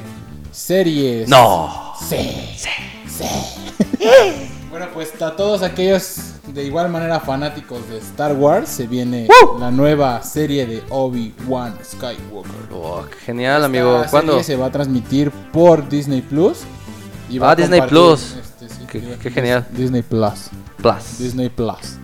series. 0.52 1.28
No. 1.28 1.94
Sí. 2.06 2.54
Sí. 2.56 3.24
Bueno, 4.70 4.86
pues 4.94 5.20
a 5.20 5.34
todos 5.34 5.62
aquellos 5.62 6.16
de 6.46 6.64
igual 6.64 6.88
manera 6.90 7.18
fanáticos 7.20 7.88
de 7.88 7.98
Star 7.98 8.32
Wars, 8.34 8.68
se 8.68 8.86
viene 8.86 9.26
la 9.58 9.70
nueva 9.70 10.22
serie 10.22 10.64
de 10.66 10.82
Obi-Wan 10.90 11.76
Skywalker. 11.84 12.68
Oh, 12.72 13.04
genial, 13.24 13.64
amigo. 13.64 13.96
Esta 13.98 14.10
¿Cuándo? 14.10 14.32
serie 14.34 14.44
se 14.44 14.56
va 14.56 14.66
a 14.66 14.70
transmitir 14.70 15.30
por 15.52 15.88
Disney 15.88 16.20
Plus. 16.22 16.58
y 17.28 17.38
va 17.38 17.48
Ah, 17.50 17.52
a 17.52 17.56
Disney 17.56 17.80
Plus. 17.82 18.34
este, 18.40 18.68
sí, 18.68 18.86
Qué- 18.88 19.30
genial. 19.30 19.66
Disney 19.70 20.02
Plus. 20.02 20.50
Plus. 20.76 21.18
Disney 21.18 21.48
Plus. 21.48 21.96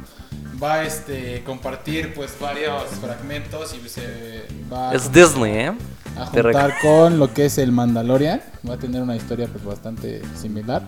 Va 0.63 0.75
a 0.75 0.85
este, 0.85 1.43
compartir 1.45 2.15
pues 2.15 2.33
varios 2.41 2.85
fragmentos 3.01 3.75
y 3.75 3.89
se 3.89 4.47
va 4.73 4.93
Es 4.95 5.11
Disney, 5.13 5.53
¿eh? 5.53 5.73
A 6.19 6.27
juntar 6.27 6.75
con 6.81 7.19
lo 7.19 7.33
que 7.33 7.47
es 7.47 7.59
el 7.59 7.73
Mandalorian. 7.73 8.41
Va 8.69 8.75
a 8.75 8.79
tener 8.79 9.03
una 9.03 9.17
historia 9.17 9.49
pues 9.51 9.65
bastante 9.65 10.23
similar. 10.41 10.83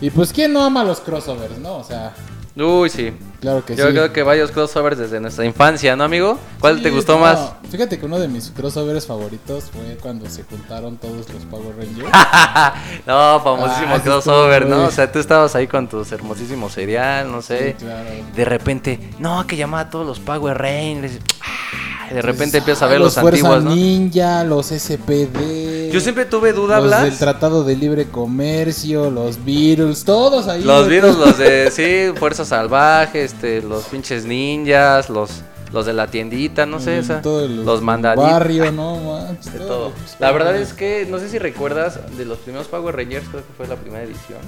Y 0.00 0.10
pues 0.10 0.32
quién 0.32 0.52
no 0.52 0.62
ama 0.64 0.82
los 0.84 1.00
crossovers, 1.00 1.58
¿no? 1.58 1.76
O 1.76 1.84
sea, 1.84 2.12
Uy, 2.56 2.88
sí. 2.90 3.12
claro 3.40 3.64
que 3.64 3.76
Yo 3.76 3.86
sí. 3.86 3.92
creo 3.92 4.12
que 4.12 4.22
varios 4.22 4.50
crossovers 4.50 4.98
desde 4.98 5.20
nuestra 5.20 5.44
infancia, 5.44 5.94
¿no, 5.94 6.04
amigo? 6.04 6.38
¿Cuál 6.58 6.78
Sí, 6.78 6.82
te 6.84 6.90
gustó 6.90 7.14
no, 7.14 7.20
más? 7.20 7.52
Fíjate 7.70 7.98
que 7.98 8.06
uno 8.06 8.18
de 8.18 8.26
mis 8.28 8.50
crossovers 8.50 9.06
favoritos 9.06 9.64
fue 9.70 9.96
cuando 10.00 10.28
se 10.28 10.42
juntaron 10.44 10.96
todos 10.96 11.28
los 11.32 11.44
Power 11.50 11.76
Rangers. 11.76 12.08
no, 13.06 13.40
famosísimo 13.44 13.94
Ah, 13.94 14.00
crossover, 14.02 14.66
¿no? 14.66 14.76
muy- 14.78 14.86
O 14.86 14.90
sea, 14.90 15.10
tú 15.12 15.18
estabas 15.18 15.54
ahí 15.54 15.66
con 15.66 15.88
tus 15.88 16.10
hermosísimos 16.12 16.72
cereal, 16.72 17.30
no 17.30 17.40
sé. 17.42 17.76
Sí, 17.78 17.84
claro. 17.84 18.08
De 18.34 18.44
repente, 18.44 19.10
no, 19.18 19.46
que 19.46 19.56
llamaba 19.56 19.82
a 19.84 19.90
todos 19.90 20.06
los 20.06 20.18
Power 20.20 20.56
Rangers. 20.58 21.18
Ah, 21.42 21.89
de 22.14 22.22
repente 22.22 22.52
Pues, 22.52 22.54
empiezas 22.62 22.82
a 22.82 22.86
ver 22.86 23.00
los, 23.00 23.14
Fuerza 23.14 23.54
antiguos, 23.54 23.64
¿no? 23.64 23.74
Ninja, 23.74 24.44
los 24.44 24.66
SPD. 24.66 25.90
Yo 25.92 26.00
siempre 26.00 26.24
tuve 26.24 26.52
duda, 26.52 26.78
los 26.78 26.86
Blas. 26.88 27.02
del 27.02 27.18
Tratado 27.18 27.64
de 27.64 27.76
Libre 27.76 28.06
Comercio, 28.06 29.10
los 29.10 29.44
Beatles, 29.44 30.04
todos 30.04 30.48
ahí. 30.48 30.62
Los 30.62 30.88
virus, 30.88 31.16
los 31.16 31.38
de, 31.38 31.70
sí, 32.12 32.18
Fuerza 32.18 32.44
Salvaje, 32.44 33.24
este, 33.24 33.62
los 33.62 33.84
pinches 33.84 34.24
ninjas, 34.24 35.08
los, 35.10 35.42
los 35.72 35.86
de 35.86 35.92
la 35.92 36.06
tiendita, 36.08 36.66
no 36.66 36.80
sé, 36.80 36.96
Mm, 36.96 37.00
esa, 37.00 37.22
los 37.22 37.82
mandaditos. 37.82 38.30
Barrio, 38.30 38.72
no, 38.72 38.96
manches, 38.96 39.52
De 39.52 39.58
todo, 39.60 39.68
todo. 39.68 39.92
La 40.18 40.32
verdad 40.32 40.56
es 40.56 40.72
que 40.72 41.06
no 41.10 41.18
sé 41.18 41.28
si 41.28 41.38
recuerdas 41.38 41.98
de 42.16 42.24
los 42.24 42.38
primeros 42.38 42.68
Power 42.68 42.94
Rangers, 42.96 43.28
creo 43.28 43.42
que 43.46 43.52
fue 43.56 43.66
la 43.66 43.76
primera 43.76 44.04
edición. 44.04 44.38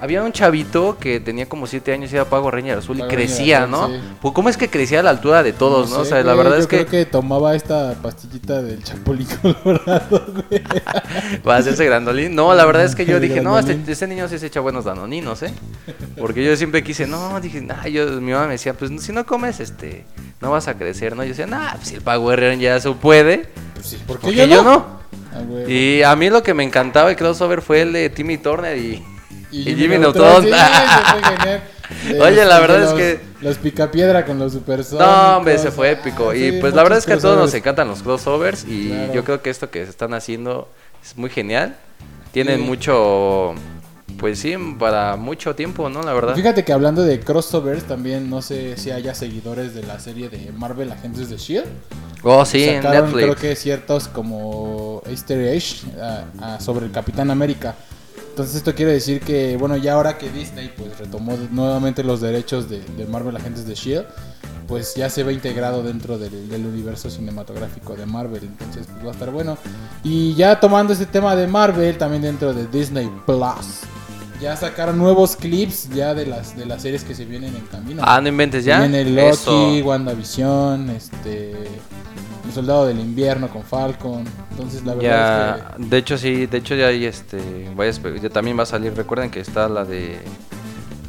Había 0.00 0.22
un 0.22 0.32
chavito 0.32 0.96
que 0.98 1.20
tenía 1.20 1.48
como 1.48 1.66
7 1.66 1.92
años 1.92 2.12
y 2.12 2.14
era 2.16 2.24
Power 2.24 2.54
Ranger 2.54 2.78
azul 2.78 2.98
y 2.98 3.02
crecía, 3.02 3.64
azul, 3.64 3.70
¿no? 3.70 3.88
sí. 3.88 4.00
Pues, 4.20 4.34
¿Cómo 4.34 4.48
es 4.48 4.56
que 4.56 4.68
crecía 4.68 5.00
a 5.00 5.02
la 5.02 5.10
altura 5.10 5.42
de 5.42 5.52
todos, 5.52 5.90
no? 5.90 5.96
sé, 5.96 6.00
O 6.00 6.04
sea, 6.04 6.22
la 6.22 6.34
verdad 6.34 6.56
yo 6.56 6.60
es 6.60 6.66
que, 6.66 6.86
creo 6.86 6.90
que 6.90 7.06
tomaba 7.06 7.54
esta 7.54 7.94
pastillita 8.02 8.62
del 8.62 8.82
chapulín 8.82 9.26
colorado, 9.42 10.26
güey. 10.32 10.62
va 11.48 11.56
a 11.56 11.58
hacerse 11.58 11.84
grandolín. 11.84 12.34
No, 12.34 12.54
la 12.54 12.64
verdad 12.64 12.84
es 12.84 12.94
que 12.94 13.06
yo 13.06 13.20
dije, 13.20 13.40
no, 13.40 13.58
este, 13.58 13.78
este 13.86 14.06
niño 14.06 14.28
sí 14.28 14.38
se 14.38 14.46
echa 14.46 14.60
buenos 14.60 14.84
danoninos, 14.84 15.42
¿eh? 15.42 15.52
Porque 16.18 16.44
yo 16.44 16.56
siempre 16.56 16.82
quise, 16.82 17.06
no, 17.06 17.40
dije, 17.40 17.60
nah, 17.60 17.86
yo, 17.86 18.06
mi 18.20 18.32
mamá 18.32 18.46
me 18.46 18.52
decía, 18.52 18.74
pues 18.74 18.90
si 19.02 19.12
no 19.12 19.26
comes, 19.26 19.60
este, 19.60 20.04
no 20.40 20.50
vas 20.50 20.68
a 20.68 20.74
crecer, 20.74 21.16
¿no? 21.16 21.22
Yo 21.22 21.30
decía, 21.30 21.46
nah, 21.46 21.74
pues 21.76 21.88
si 21.88 21.94
el 21.96 22.02
Ranger 22.04 22.58
ya 22.58 22.80
se 22.80 22.90
puede, 22.92 23.48
Pues 23.74 23.86
sí, 23.86 23.96
¿por 24.06 24.18
qué 24.18 24.22
porque 24.22 24.36
yo, 24.36 24.46
yo 24.46 24.62
no? 24.62 24.70
no. 24.70 24.98
Ah, 25.34 25.42
güey. 25.46 25.72
Y 25.72 26.02
a 26.02 26.14
mí 26.16 26.30
lo 26.30 26.42
que 26.42 26.54
me 26.54 26.64
encantaba 26.64 27.10
el 27.10 27.16
crossover 27.16 27.62
fue 27.62 27.82
el 27.82 27.92
de 27.92 28.10
Timmy 28.10 28.38
Turner 28.38 28.76
y... 28.76 29.02
Y 29.50 29.70
Y 29.70 29.74
Jimmy 29.76 29.98
Neutron. 29.98 30.42
sí, 30.42 30.50
Oye, 32.20 32.44
la 32.44 32.54
de 32.56 32.60
verdad 32.60 32.82
es 32.84 32.92
que- 32.92 33.20
Los 33.40 33.56
picapiedra 33.58 34.24
con 34.26 34.38
los 34.38 34.52
supersónicos. 34.52 35.06
No, 35.08 35.36
hombre, 35.38 35.54
ese 35.54 35.70
fue 35.70 35.92
épico. 35.92 36.30
Ah, 36.30 36.36
y 36.36 36.50
sí, 36.52 36.58
pues 36.60 36.74
la 36.74 36.82
verdad 36.82 36.98
es 36.98 37.06
que 37.06 37.14
a 37.14 37.18
todos 37.18 37.38
nos 37.38 37.54
encantan 37.54 37.88
los 37.88 38.02
crossovers. 38.02 38.64
Y 38.68 38.88
Claro. 38.88 39.12
yo 39.14 39.24
creo 39.24 39.42
que 39.42 39.50
esto 39.50 39.70
que 39.70 39.84
se 39.84 39.90
están 39.90 40.12
haciendo 40.12 40.68
es 41.02 41.16
muy 41.16 41.30
genial. 41.30 41.76
Tienen 42.32 42.58
Sí. 42.58 42.62
mucho, 42.66 43.54
pues 44.18 44.38
sí, 44.40 44.54
para 44.78 45.16
mucho 45.16 45.54
tiempo, 45.54 45.88
¿no? 45.88 46.02
La 46.02 46.12
verdad. 46.12 46.34
Fíjate 46.34 46.64
que 46.64 46.72
hablando 46.72 47.02
de 47.02 47.20
crossovers, 47.20 47.84
también 47.84 48.28
no 48.28 48.42
sé 48.42 48.76
si 48.76 48.90
haya 48.90 49.14
seguidores 49.14 49.74
de 49.74 49.82
la 49.84 49.98
serie 49.98 50.28
de 50.28 50.52
Marvel 50.52 50.92
Agentes 50.92 51.30
de 51.30 51.36
Shield. 51.38 51.66
Oh, 52.22 52.44
sí, 52.44 52.64
en 52.64 52.82
Sacaron, 52.82 53.04
Netflix. 53.06 53.22
creo 53.24 53.36
que 53.36 53.56
ciertos 53.56 54.08
como 54.08 55.02
Easter 55.08 55.38
eggs 55.54 55.84
ah, 56.02 56.24
ah, 56.42 56.58
sobre 56.60 56.84
el 56.86 56.92
Capitán 56.92 57.30
América. 57.30 57.76
Entonces 58.38 58.58
esto 58.58 58.72
quiere 58.72 58.92
decir 58.92 59.20
que, 59.20 59.56
bueno, 59.56 59.76
ya 59.76 59.94
ahora 59.94 60.16
que 60.16 60.30
Disney 60.30 60.72
pues 60.76 60.96
retomó 60.96 61.36
nuevamente 61.50 62.04
los 62.04 62.20
derechos 62.20 62.70
de, 62.70 62.78
de 62.96 63.04
Marvel 63.04 63.36
Agentes 63.36 63.66
de 63.66 63.74
Shield, 63.74 64.06
pues 64.68 64.94
ya 64.94 65.10
se 65.10 65.24
ve 65.24 65.32
integrado 65.32 65.82
dentro 65.82 66.18
del, 66.18 66.48
del 66.48 66.64
universo 66.64 67.10
cinematográfico 67.10 67.96
de 67.96 68.06
Marvel. 68.06 68.44
Entonces 68.44 68.86
pues 68.86 69.04
va 69.04 69.08
a 69.08 69.12
estar 69.12 69.32
bueno. 69.32 69.58
Y 70.04 70.34
ya 70.36 70.60
tomando 70.60 70.92
este 70.92 71.06
tema 71.06 71.34
de 71.34 71.48
Marvel, 71.48 71.98
también 71.98 72.22
dentro 72.22 72.54
de 72.54 72.68
Disney 72.68 73.10
Plus, 73.26 73.80
ya 74.40 74.54
sacaron 74.56 74.98
nuevos 74.98 75.34
clips 75.34 75.88
ya 75.88 76.14
de 76.14 76.26
las 76.26 76.56
de 76.56 76.64
las 76.64 76.82
series 76.82 77.02
que 77.02 77.16
se 77.16 77.24
vienen 77.24 77.56
en 77.56 77.66
camino. 77.66 78.04
Ah, 78.06 78.20
no 78.20 78.28
inventes 78.28 78.64
ya. 78.64 78.78
Viene 78.78 79.04
Loki, 79.04 79.30
Eso. 79.30 79.84
WandaVision, 79.84 80.90
este. 80.90 81.54
El 82.48 82.54
Soldado 82.54 82.86
del 82.86 82.98
Invierno 82.98 83.48
con 83.48 83.62
Falcon. 83.62 84.24
Entonces, 84.50 84.82
la 84.84 84.94
verdad 84.94 85.56
Ya, 85.58 85.74
de 85.78 85.96
hecho 85.98 86.18
sí, 86.18 86.46
de 86.46 86.58
hecho 86.58 86.74
ya 86.74 86.86
hay 86.88 87.04
este, 87.04 87.70
pe- 88.00 88.18
ya 88.20 88.30
también 88.30 88.58
va 88.58 88.62
a 88.64 88.66
salir, 88.66 88.94
recuerden 88.96 89.30
que 89.30 89.38
está 89.40 89.68
la 89.68 89.84
de 89.84 90.18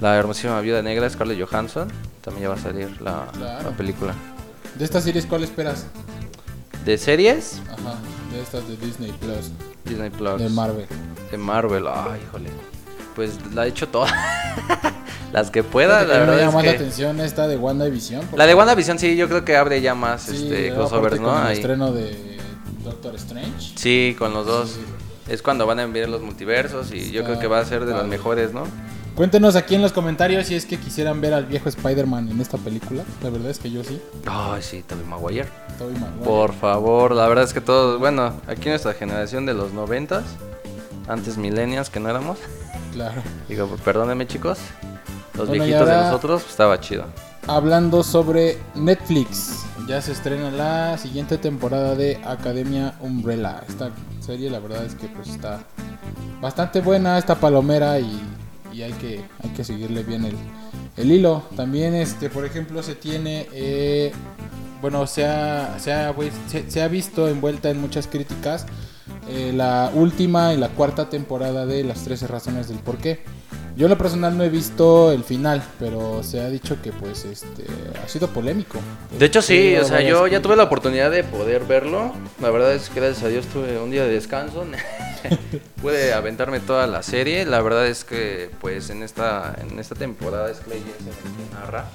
la 0.02 0.16
hermosísima 0.18 0.60
viuda 0.62 0.82
negra 0.82 1.10
Scarlett 1.10 1.42
Johansson, 1.42 1.88
también 2.22 2.44
ya 2.44 2.50
va 2.50 2.56
a 2.56 2.60
salir 2.60 3.02
la, 3.02 3.26
Claro. 3.34 3.72
la 3.72 3.78
película. 3.78 4.12
es 4.12 4.72
que. 4.74 4.80
De 4.80 4.86
estas 4.86 5.04
series, 5.04 5.26
¿cuál 5.26 5.44
esperas? 5.44 5.86
¿De 6.86 6.98
series? 6.98 7.62
Ajá, 7.68 7.96
de 8.34 8.42
estas 8.42 8.68
de 8.68 8.78
Disney 8.78 9.12
Plus, 9.14 9.52
Disney 9.86 10.10
Plus. 10.10 10.40
de 10.42 10.50
Marvel. 10.50 10.86
De 11.32 11.38
Marvel, 11.38 11.88
ay, 11.88 12.22
híjole. 12.28 12.50
Pues 13.16 13.38
la 13.54 13.66
he 13.66 13.70
hecho 13.70 13.88
todas. 13.88 14.12
Las 15.32 15.52
que 15.52 15.64
pueda, 15.64 16.02
la 16.02 16.14
que 16.14 16.20
me 16.22 16.26
verdad 16.26 16.38
llama 16.40 16.60
es 16.62 16.66
la 16.66 16.72
que... 16.72 16.78
atención 16.78 17.20
esta 17.22 17.48
de 17.48 17.58
WandaVision. 17.58 18.22
La 18.36 18.46
de 18.48 18.56
WandaVision 18.56 18.98
sí, 19.00 19.16
yo 19.16 19.28
creo 19.28 19.46
que 19.46 19.56
abre 19.56 19.80
ya 19.82 19.94
más 19.96 20.24
Sí, 20.24 20.36
este 20.44 20.74
crossovers, 20.74 21.20
¿no? 21.20 21.30
con 21.34 21.46
el 21.48 21.52
estreno 21.54 21.92
de 21.92 22.38
Doctor 22.84 23.16
Strange. 23.16 23.74
Sí, 23.76 24.16
con 24.18 24.34
los 24.34 24.46
dos. 24.48 24.70
Sí. 24.72 24.82
Es 25.32 25.42
cuando 25.44 25.68
van 25.68 25.78
a 25.80 25.84
enviar 25.84 26.10
los 26.10 26.22
multiversos 26.22 26.92
y 26.92 27.12
yo 27.12 27.24
creo 27.24 27.40
que 27.40 27.46
va 27.48 27.60
a 27.60 27.66
ser 27.66 27.86
de 27.86 27.94
padre. 27.94 28.08
mejores, 28.08 28.52
¿no? 28.54 28.64
Cuéntenos 29.16 29.56
aquí 29.56 29.76
en 29.76 29.82
los 29.84 29.92
comentarios 29.92 30.48
si 30.48 30.56
es 30.56 30.66
que 30.66 30.78
quisieran 30.78 31.20
ver 31.22 31.34
al 31.34 31.46
viejo 31.46 31.70
Spider-Man 31.70 32.30
en 32.30 32.42
esta 32.42 32.58
película. 32.58 33.04
La 33.22 33.30
verdad 33.30 33.52
es 33.52 33.60
que 33.60 33.70
yo 33.70 33.84
sí. 33.84 34.02
Ay, 34.26 34.62
sí, 34.64 34.82
Tobey 34.88 35.06
Maguire. 35.06 35.48
Tobey 35.78 35.94
Maguire. 35.94 36.24
Por 36.26 36.54
favor, 36.54 37.14
la 37.14 37.28
verdad 37.28 37.44
es 37.44 37.54
que 37.54 37.62
todos, 37.62 38.00
bueno, 38.00 38.34
aquí 38.48 38.70
nuestra 38.70 38.94
generación 38.94 39.46
de 39.46 39.54
los 39.54 39.74
noventas, 39.74 40.24
antes 41.08 41.38
millennials 41.38 41.90
que 41.92 42.00
no 42.00 42.10
éramos, 42.10 42.40
Claro. 42.94 43.22
digo, 43.48 43.68
perdónenme 43.86 44.26
chicos, 44.26 44.58
los 45.40 45.48
Bueno, 45.48 45.64
viejitos 45.64 45.88
de 45.90 45.96
nosotros, 45.96 46.42
pues, 46.42 46.52
estaba 46.52 46.80
chido. 46.80 47.06
Hablando 47.48 48.04
sobre 48.04 48.60
Netflix, 48.76 49.64
ya 49.88 50.02
se 50.02 50.12
estrena 50.12 50.52
la 50.52 50.98
siguiente 50.98 51.38
temporada 51.38 51.96
de 51.96 52.18
Academia 52.24 52.94
Umbrella. 53.00 53.64
Esta 53.68 53.90
serie 54.20 54.50
la 54.52 54.60
verdad 54.60 54.86
es 54.86 54.94
que 54.94 55.08
pues 55.08 55.30
está 55.30 55.62
bastante 56.42 56.82
buena, 56.82 57.18
está 57.18 57.36
palomera 57.36 58.00
y, 58.00 58.22
y 58.72 58.84
hay, 58.84 58.92
que, 58.94 59.26
hay 59.44 59.50
que 59.52 59.64
seguirle 59.64 60.04
bien 60.04 60.26
el, 60.26 60.36
el 60.98 61.12
hilo. 61.12 61.44
También 61.56 61.96
este, 61.96 62.30
por 62.30 62.46
ejemplo, 62.46 62.84
se 62.84 62.94
tiene, 62.94 63.48
eh, 63.52 64.12
bueno, 64.82 65.08
se 65.08 65.26
ha, 65.26 65.80
se, 65.80 65.92
ha, 65.92 66.14
pues, 66.14 66.34
se- 66.52 66.70
se 66.70 66.82
ha 66.84 66.88
visto 66.88 67.28
envuelta 67.28 67.70
en 67.72 67.82
muchas 67.82 68.06
críticas 68.06 68.66
eh, 69.30 69.52
la 69.54 69.92
última 69.94 70.54
y 70.54 70.58
la 70.58 70.70
cuarta 70.70 71.10
temporada 71.10 71.66
de 71.66 71.84
Las 71.84 72.04
13 72.04 72.28
Razones 72.28 72.68
del 72.68 72.80
Porqué. 72.80 73.20
Yo 73.76 73.86
en 73.86 73.92
lo 73.92 73.98
personal 73.98 74.38
no 74.38 74.44
he 74.44 74.50
visto 74.50 75.12
el 75.12 75.24
final, 75.24 75.64
pero 75.80 76.22
se 76.22 76.42
ha 76.42 76.50
dicho 76.50 76.82
que 76.82 76.92
pues 76.92 77.24
este 77.24 77.66
ha 78.04 78.08
sido 78.10 78.28
polémico. 78.28 78.78
De 79.18 79.26
hecho 79.26 79.42
sí, 79.42 79.76
o 79.78 79.86
sea, 79.86 80.02
yo 80.02 80.28
ya 80.28 80.42
tuve 80.42 80.58
la 80.58 80.64
oportunidad 80.64 81.10
de 81.12 81.24
poder 81.24 81.64
verlo. 81.64 82.12
La 82.42 82.50
verdad 82.50 82.74
es 82.74 82.90
que 82.90 83.00
gracias 83.00 83.24
a 83.24 83.30
Dios 83.30 83.46
tuve 83.46 83.80
un 83.80 83.90
día 83.90 84.04
de 84.04 84.10
descanso. 84.10 84.66
Pude 85.82 86.14
aventarme 86.14 86.60
toda 86.60 86.88
la 86.88 87.04
serie. 87.04 87.46
La 87.46 87.62
verdad 87.62 87.88
es 87.88 88.04
que 88.04 88.50
pues 88.60 88.90
en 88.90 89.02
esta 89.02 89.56
en 89.62 89.80
esta 89.80 89.96
temporada 89.96 90.52
es 90.52 90.58
Clay 90.60 90.80
Jensen 90.80 91.08
el 91.08 91.48
que 91.48 91.56
narra 91.56 91.86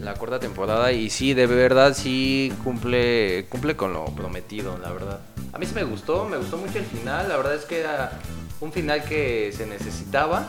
la 0.00 0.14
cuarta 0.14 0.38
temporada 0.38 0.92
y 0.92 1.10
sí, 1.10 1.34
de 1.34 1.46
verdad 1.46 1.94
sí 1.94 2.52
cumple 2.64 3.46
cumple 3.48 3.76
con 3.76 3.92
lo 3.92 4.04
prometido, 4.06 4.78
la 4.78 4.90
verdad. 4.92 5.20
A 5.52 5.58
mí 5.58 5.66
sí 5.66 5.74
me 5.74 5.84
gustó, 5.84 6.26
me 6.26 6.36
gustó 6.36 6.58
mucho 6.58 6.78
el 6.78 6.84
final. 6.84 7.28
La 7.28 7.36
verdad 7.36 7.54
es 7.54 7.64
que 7.64 7.80
era 7.80 8.12
un 8.60 8.72
final 8.72 9.02
que 9.04 9.52
se 9.56 9.66
necesitaba. 9.66 10.48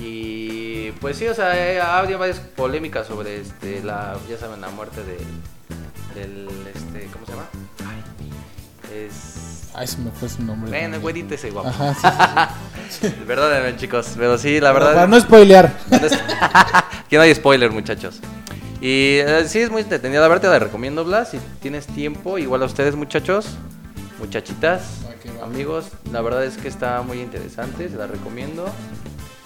Y 0.00 0.90
pues 1.00 1.16
sí, 1.16 1.26
o 1.26 1.34
sea, 1.34 1.56
eh, 1.56 1.80
ha 1.80 1.98
habido 1.98 2.18
varias 2.18 2.38
polémicas 2.40 3.06
sobre 3.06 3.40
este 3.40 3.82
la 3.82 4.16
ya 4.28 4.36
saben 4.36 4.60
la 4.60 4.68
muerte 4.68 5.02
de 5.04 5.16
del 6.14 6.48
este 6.74 7.06
¿cómo 7.12 7.26
se 7.26 7.32
llama? 7.32 7.46
Ay, 7.80 8.96
es 9.06 9.70
Ay, 9.74 9.86
se 9.86 9.98
me 9.98 10.10
fue 10.10 10.28
su 10.28 10.42
nombre. 10.42 10.70
bueno, 10.70 10.98
güerito 11.00 11.34
ese 11.34 11.50
guapo. 11.50 11.68
Ajá, 11.68 11.94
sí, 11.94 12.08
sí, 12.88 13.08
sí. 13.08 13.14
Perdónenme, 13.26 13.76
chicos, 13.76 14.14
pero 14.16 14.38
sí, 14.38 14.58
la 14.58 14.72
Para 14.72 14.86
verdad 14.86 15.08
no 15.08 15.20
spoilear. 15.20 15.76
que 17.10 17.16
no 17.16 17.22
hay 17.22 17.34
spoiler, 17.34 17.70
muchachos. 17.70 18.20
Y 18.80 19.18
eh, 19.18 19.44
sí, 19.48 19.60
es 19.60 19.70
muy 19.70 19.82
entretenida. 19.82 20.20
La 20.20 20.28
verdad 20.28 20.42
te 20.42 20.48
la 20.48 20.58
recomiendo, 20.58 21.04
Blas. 21.04 21.30
Si 21.30 21.38
tienes 21.60 21.86
tiempo, 21.86 22.38
igual 22.38 22.62
a 22.62 22.66
ustedes, 22.66 22.94
muchachos, 22.94 23.46
muchachitas, 24.18 24.82
va. 25.40 25.44
amigos. 25.46 25.86
La 26.12 26.20
verdad 26.20 26.44
es 26.44 26.56
que 26.56 26.68
está 26.68 27.00
muy 27.02 27.20
interesante, 27.20 27.88
se 27.88 27.96
la 27.96 28.06
recomiendo. 28.06 28.66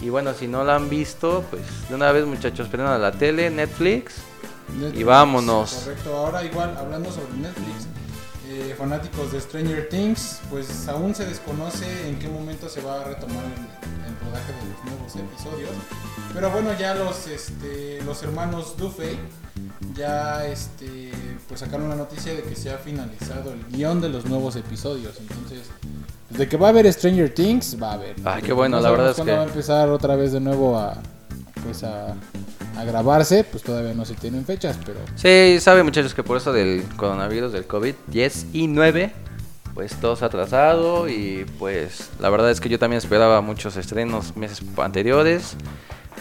Y 0.01 0.09
bueno, 0.09 0.33
si 0.33 0.47
no 0.47 0.63
la 0.63 0.75
han 0.75 0.89
visto, 0.89 1.45
pues 1.49 1.61
de 1.87 1.95
una 1.95 2.11
vez 2.11 2.25
muchachos, 2.25 2.67
prendan 2.67 2.93
a 2.93 2.97
la 2.97 3.11
tele, 3.11 3.49
Netflix. 3.49 4.15
Netflix, 4.77 5.05
vámonos. 5.05 5.73
Correcto, 5.73 6.15
ahora 6.15 6.43
igual 6.43 6.75
hablando 6.77 7.11
sobre 7.11 7.33
Netflix, 7.33 7.87
eh, 8.47 8.73
fanáticos 8.77 9.31
de 9.31 9.39
Stranger 9.39 9.89
Things, 9.89 10.41
pues 10.49 10.87
aún 10.87 11.13
se 11.13 11.25
desconoce 11.25 12.09
en 12.09 12.17
qué 12.19 12.27
momento 12.27 12.67
se 12.67 12.81
va 12.81 13.01
a 13.01 13.03
retomar 13.03 13.45
el, 13.45 13.51
el 13.51 14.19
rodaje 14.25 14.51
de 14.53 14.73
los 14.73 14.83
nuevos 14.85 15.15
episodios. 15.15 15.69
Pero 16.33 16.49
bueno, 16.51 16.69
ya 16.79 16.93
los, 16.95 17.27
este, 17.27 17.99
los 18.05 18.21
hermanos 18.23 18.75
Duffy 18.77 19.17
ya 19.95 20.45
este, 20.47 21.11
pues 21.47 21.59
sacaron 21.59 21.89
la 21.89 21.95
noticia 21.95 22.33
de 22.33 22.41
que 22.43 22.55
se 22.55 22.71
ha 22.71 22.77
finalizado 22.77 23.51
el 23.51 23.63
guion 23.69 23.99
de 24.01 24.09
los 24.09 24.25
nuevos 24.25 24.55
episodios. 24.55 25.17
Entonces, 25.19 25.69
de 26.29 26.47
que 26.47 26.55
va 26.57 26.67
a 26.67 26.69
haber 26.69 26.91
Stranger 26.91 27.33
Things, 27.33 27.77
va 27.81 27.91
a 27.91 27.93
haber. 27.95 28.15
Ay, 28.23 28.41
qué 28.41 28.53
bueno, 28.53 28.77
No 28.77 28.83
la 28.83 28.91
verdad 28.91 29.09
es 29.11 29.15
que- 29.21 29.31
va 29.33 29.41
a 29.41 29.43
empezar 29.43 29.89
otra 29.89 30.15
vez 30.15 30.31
de 30.31 30.39
nuevo 30.39 30.77
a, 30.79 30.95
pues 31.65 31.83
a, 31.83 32.15
a 32.77 32.83
grabarse, 32.85 33.43
pues 33.43 33.63
todavía 33.63 33.93
no 33.93 34.05
se 34.05 34.13
tienen 34.15 34.45
fechas, 34.45 34.77
pero 34.85 34.99
Sí, 35.15 35.57
sabe 35.59 35.83
muchachos 35.83 36.13
que 36.13 36.23
por 36.23 36.37
eso 36.37 36.53
del 36.53 36.83
coronavirus, 36.95 37.51
del 37.51 37.65
COVID 37.67 37.95
10 38.07 38.45
y 38.53 38.67
9, 38.67 39.11
pues 39.73 39.95
todo 39.99 40.15
se 40.15 40.23
ha 40.23 40.27
atrasado 40.27 41.09
y 41.09 41.45
pues 41.59 42.09
la 42.19 42.29
verdad 42.29 42.49
es 42.51 42.61
que 42.61 42.69
yo 42.69 42.79
también 42.79 42.99
esperaba 42.99 43.41
muchos 43.41 43.75
estrenos 43.75 44.37
meses 44.37 44.61
anteriores. 44.77 45.55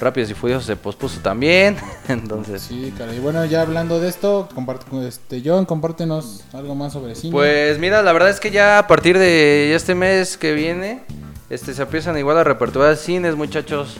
Rápidos 0.00 0.30
y 0.30 0.34
Furiosos 0.34 0.64
se 0.64 0.76
pospuso 0.76 1.20
también, 1.20 1.76
entonces... 2.08 2.62
sí, 2.62 2.92
cara. 2.96 3.14
Y 3.14 3.18
bueno, 3.18 3.44
ya 3.44 3.60
hablando 3.60 4.00
de 4.00 4.08
esto, 4.08 4.48
comparte, 4.54 4.86
este, 5.06 5.42
John, 5.44 5.66
compártenos 5.66 6.44
algo 6.54 6.74
más 6.74 6.94
sobre 6.94 7.14
cine. 7.14 7.32
Pues 7.32 7.78
mira, 7.78 8.02
la 8.02 8.12
verdad 8.12 8.30
es 8.30 8.40
que 8.40 8.50
ya 8.50 8.78
a 8.78 8.86
partir 8.86 9.18
de 9.18 9.74
este 9.74 9.94
mes 9.94 10.38
que 10.38 10.54
viene, 10.54 11.02
este 11.50 11.74
se 11.74 11.82
empiezan 11.82 12.16
igual 12.16 12.38
a 12.38 12.44
reaperturar 12.44 12.96
cines, 12.96 13.36
muchachos. 13.36 13.98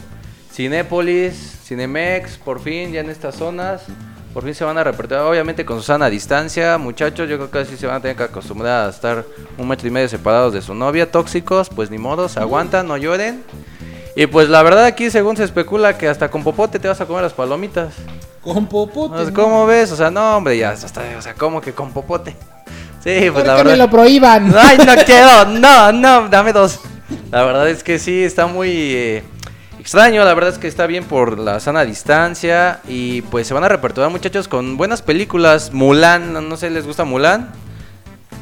Cinépolis, 0.51 1.59
Cinemex, 1.63 2.37
por 2.37 2.59
fin, 2.59 2.91
ya 2.91 3.01
en 3.01 3.09
estas 3.09 3.35
zonas. 3.35 3.83
Por 4.33 4.43
fin 4.43 4.55
se 4.55 4.63
van 4.63 4.77
a 4.77 4.83
reaperturar, 4.83 5.23
obviamente 5.23 5.65
con 5.65 5.77
su 5.77 5.83
sana 5.83 6.09
distancia, 6.09 6.77
muchachos. 6.77 7.29
Yo 7.29 7.37
creo 7.37 7.51
que 7.51 7.59
así 7.59 7.77
se 7.77 7.87
van 7.87 7.97
a 7.97 7.99
tener 7.99 8.15
que 8.15 8.23
acostumbrar 8.23 8.87
a 8.87 8.89
estar 8.89 9.25
un 9.57 9.67
metro 9.67 9.87
y 9.87 9.91
medio 9.91 10.07
separados 10.07 10.53
de 10.53 10.61
su 10.61 10.73
novia. 10.73 11.11
Tóxicos, 11.11 11.69
pues 11.69 11.91
ni 11.91 11.97
modo, 11.97 12.27
se 12.29 12.39
aguantan, 12.39 12.87
no 12.87 12.97
lloren. 12.97 13.43
Y 14.15 14.27
pues 14.27 14.49
la 14.49 14.61
verdad 14.63 14.85
aquí 14.85 15.09
según 15.09 15.37
se 15.37 15.43
especula 15.43 15.97
que 15.97 16.07
hasta 16.07 16.29
con 16.29 16.43
popote 16.43 16.79
te 16.79 16.87
vas 16.87 16.99
a 16.99 17.05
comer 17.05 17.23
las 17.23 17.33
palomitas. 17.33 17.93
con 18.43 18.67
popote. 18.67 19.17
Sea, 19.17 19.25
¿no? 19.25 19.33
¿Cómo 19.33 19.65
ves? 19.65 19.91
O 19.91 19.95
sea, 19.95 20.11
no, 20.11 20.37
hombre, 20.37 20.57
ya, 20.57 20.71
hasta, 20.71 21.01
o 21.17 21.21
sea, 21.21 21.33
¿cómo 21.33 21.61
que 21.61 21.73
con 21.73 21.91
popote? 21.91 22.35
Sí, 23.03 23.29
pues 23.31 23.31
¿Por 23.31 23.47
la 23.47 23.53
qué 23.55 23.57
verdad. 23.63 23.71
me 23.71 23.77
lo 23.77 23.89
prohíban? 23.89 24.53
Ay, 24.57 24.77
no 24.77 24.95
quiero, 25.05 25.45
no, 25.59 25.91
no, 25.91 26.27
dame 26.27 26.53
dos. 26.53 26.79
La 27.31 27.43
verdad 27.43 27.69
es 27.69 27.83
que 27.83 27.99
sí, 27.99 28.23
está 28.23 28.47
muy 28.47 28.69
eh, 28.69 29.23
extraño, 29.79 30.23
la 30.25 30.33
verdad 30.33 30.51
es 30.51 30.59
que 30.59 30.67
está 30.67 30.85
bien 30.87 31.05
por 31.05 31.39
la 31.39 31.59
sana 31.59 31.83
distancia 31.85 32.79
y 32.87 33.21
pues 33.23 33.47
se 33.47 33.53
van 33.53 33.63
a 33.63 33.69
reperturar 33.69 34.09
muchachos 34.09 34.47
con 34.47 34.77
buenas 34.77 35.01
películas. 35.01 35.71
Mulan, 35.73 36.47
no 36.47 36.57
sé, 36.57 36.69
¿les 36.69 36.85
gusta 36.85 37.05
Mulan? 37.05 37.49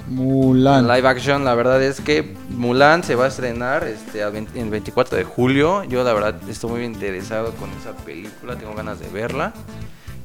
Mulan. 0.09 0.87
Live 0.87 1.07
action, 1.07 1.45
la 1.45 1.53
verdad 1.55 1.81
es 1.83 2.01
que 2.01 2.35
Mulan 2.49 3.03
se 3.03 3.15
va 3.15 3.25
a 3.25 3.27
estrenar 3.27 3.83
este, 3.87 4.23
al 4.23 4.31
20 4.31 4.59
el 4.59 4.69
24 4.69 5.17
de 5.17 5.23
julio. 5.23 5.83
Yo 5.83 6.03
la 6.03 6.13
verdad 6.13 6.35
estoy 6.49 6.71
muy 6.71 6.83
interesado 6.83 7.53
con 7.53 7.69
esa 7.79 7.95
película, 8.03 8.55
tengo 8.57 8.73
ganas 8.73 8.99
de 8.99 9.07
verla. 9.09 9.53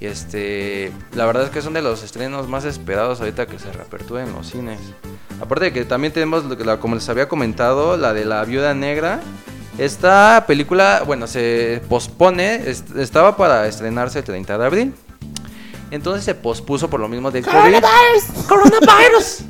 Y 0.00 0.06
este, 0.06 0.90
la 1.14 1.24
verdad 1.26 1.44
es 1.44 1.50
que 1.50 1.62
son 1.62 1.72
de 1.74 1.82
los 1.82 2.02
estrenos 2.02 2.48
más 2.48 2.64
esperados 2.64 3.20
ahorita 3.20 3.46
que 3.46 3.58
se 3.58 3.70
reaperturen 3.72 4.32
los 4.32 4.48
cines. 4.50 4.80
Aparte 5.40 5.66
de 5.66 5.72
que 5.72 5.84
también 5.84 6.12
tenemos, 6.12 6.44
lo 6.44 6.56
que 6.56 6.64
la- 6.64 6.78
como 6.78 6.94
les 6.94 7.08
había 7.08 7.28
comentado, 7.28 7.96
la 7.96 8.12
de 8.12 8.24
la 8.24 8.44
Viuda 8.44 8.74
Negra. 8.74 9.20
Esta 9.78 10.44
película, 10.46 11.02
bueno, 11.06 11.26
se 11.26 11.82
pospone, 11.88 12.68
est- 12.68 12.96
estaba 12.96 13.36
para 13.36 13.66
estrenarse 13.66 14.20
el 14.20 14.24
30 14.24 14.56
de 14.58 14.64
abril. 14.66 14.94
Entonces 15.90 16.24
se 16.24 16.34
pospuso 16.34 16.88
por 16.88 17.00
lo 17.00 17.08
mismo 17.08 17.30
del 17.30 17.44
COVID. 17.44 17.56
¡Coronavirus! 18.48 19.44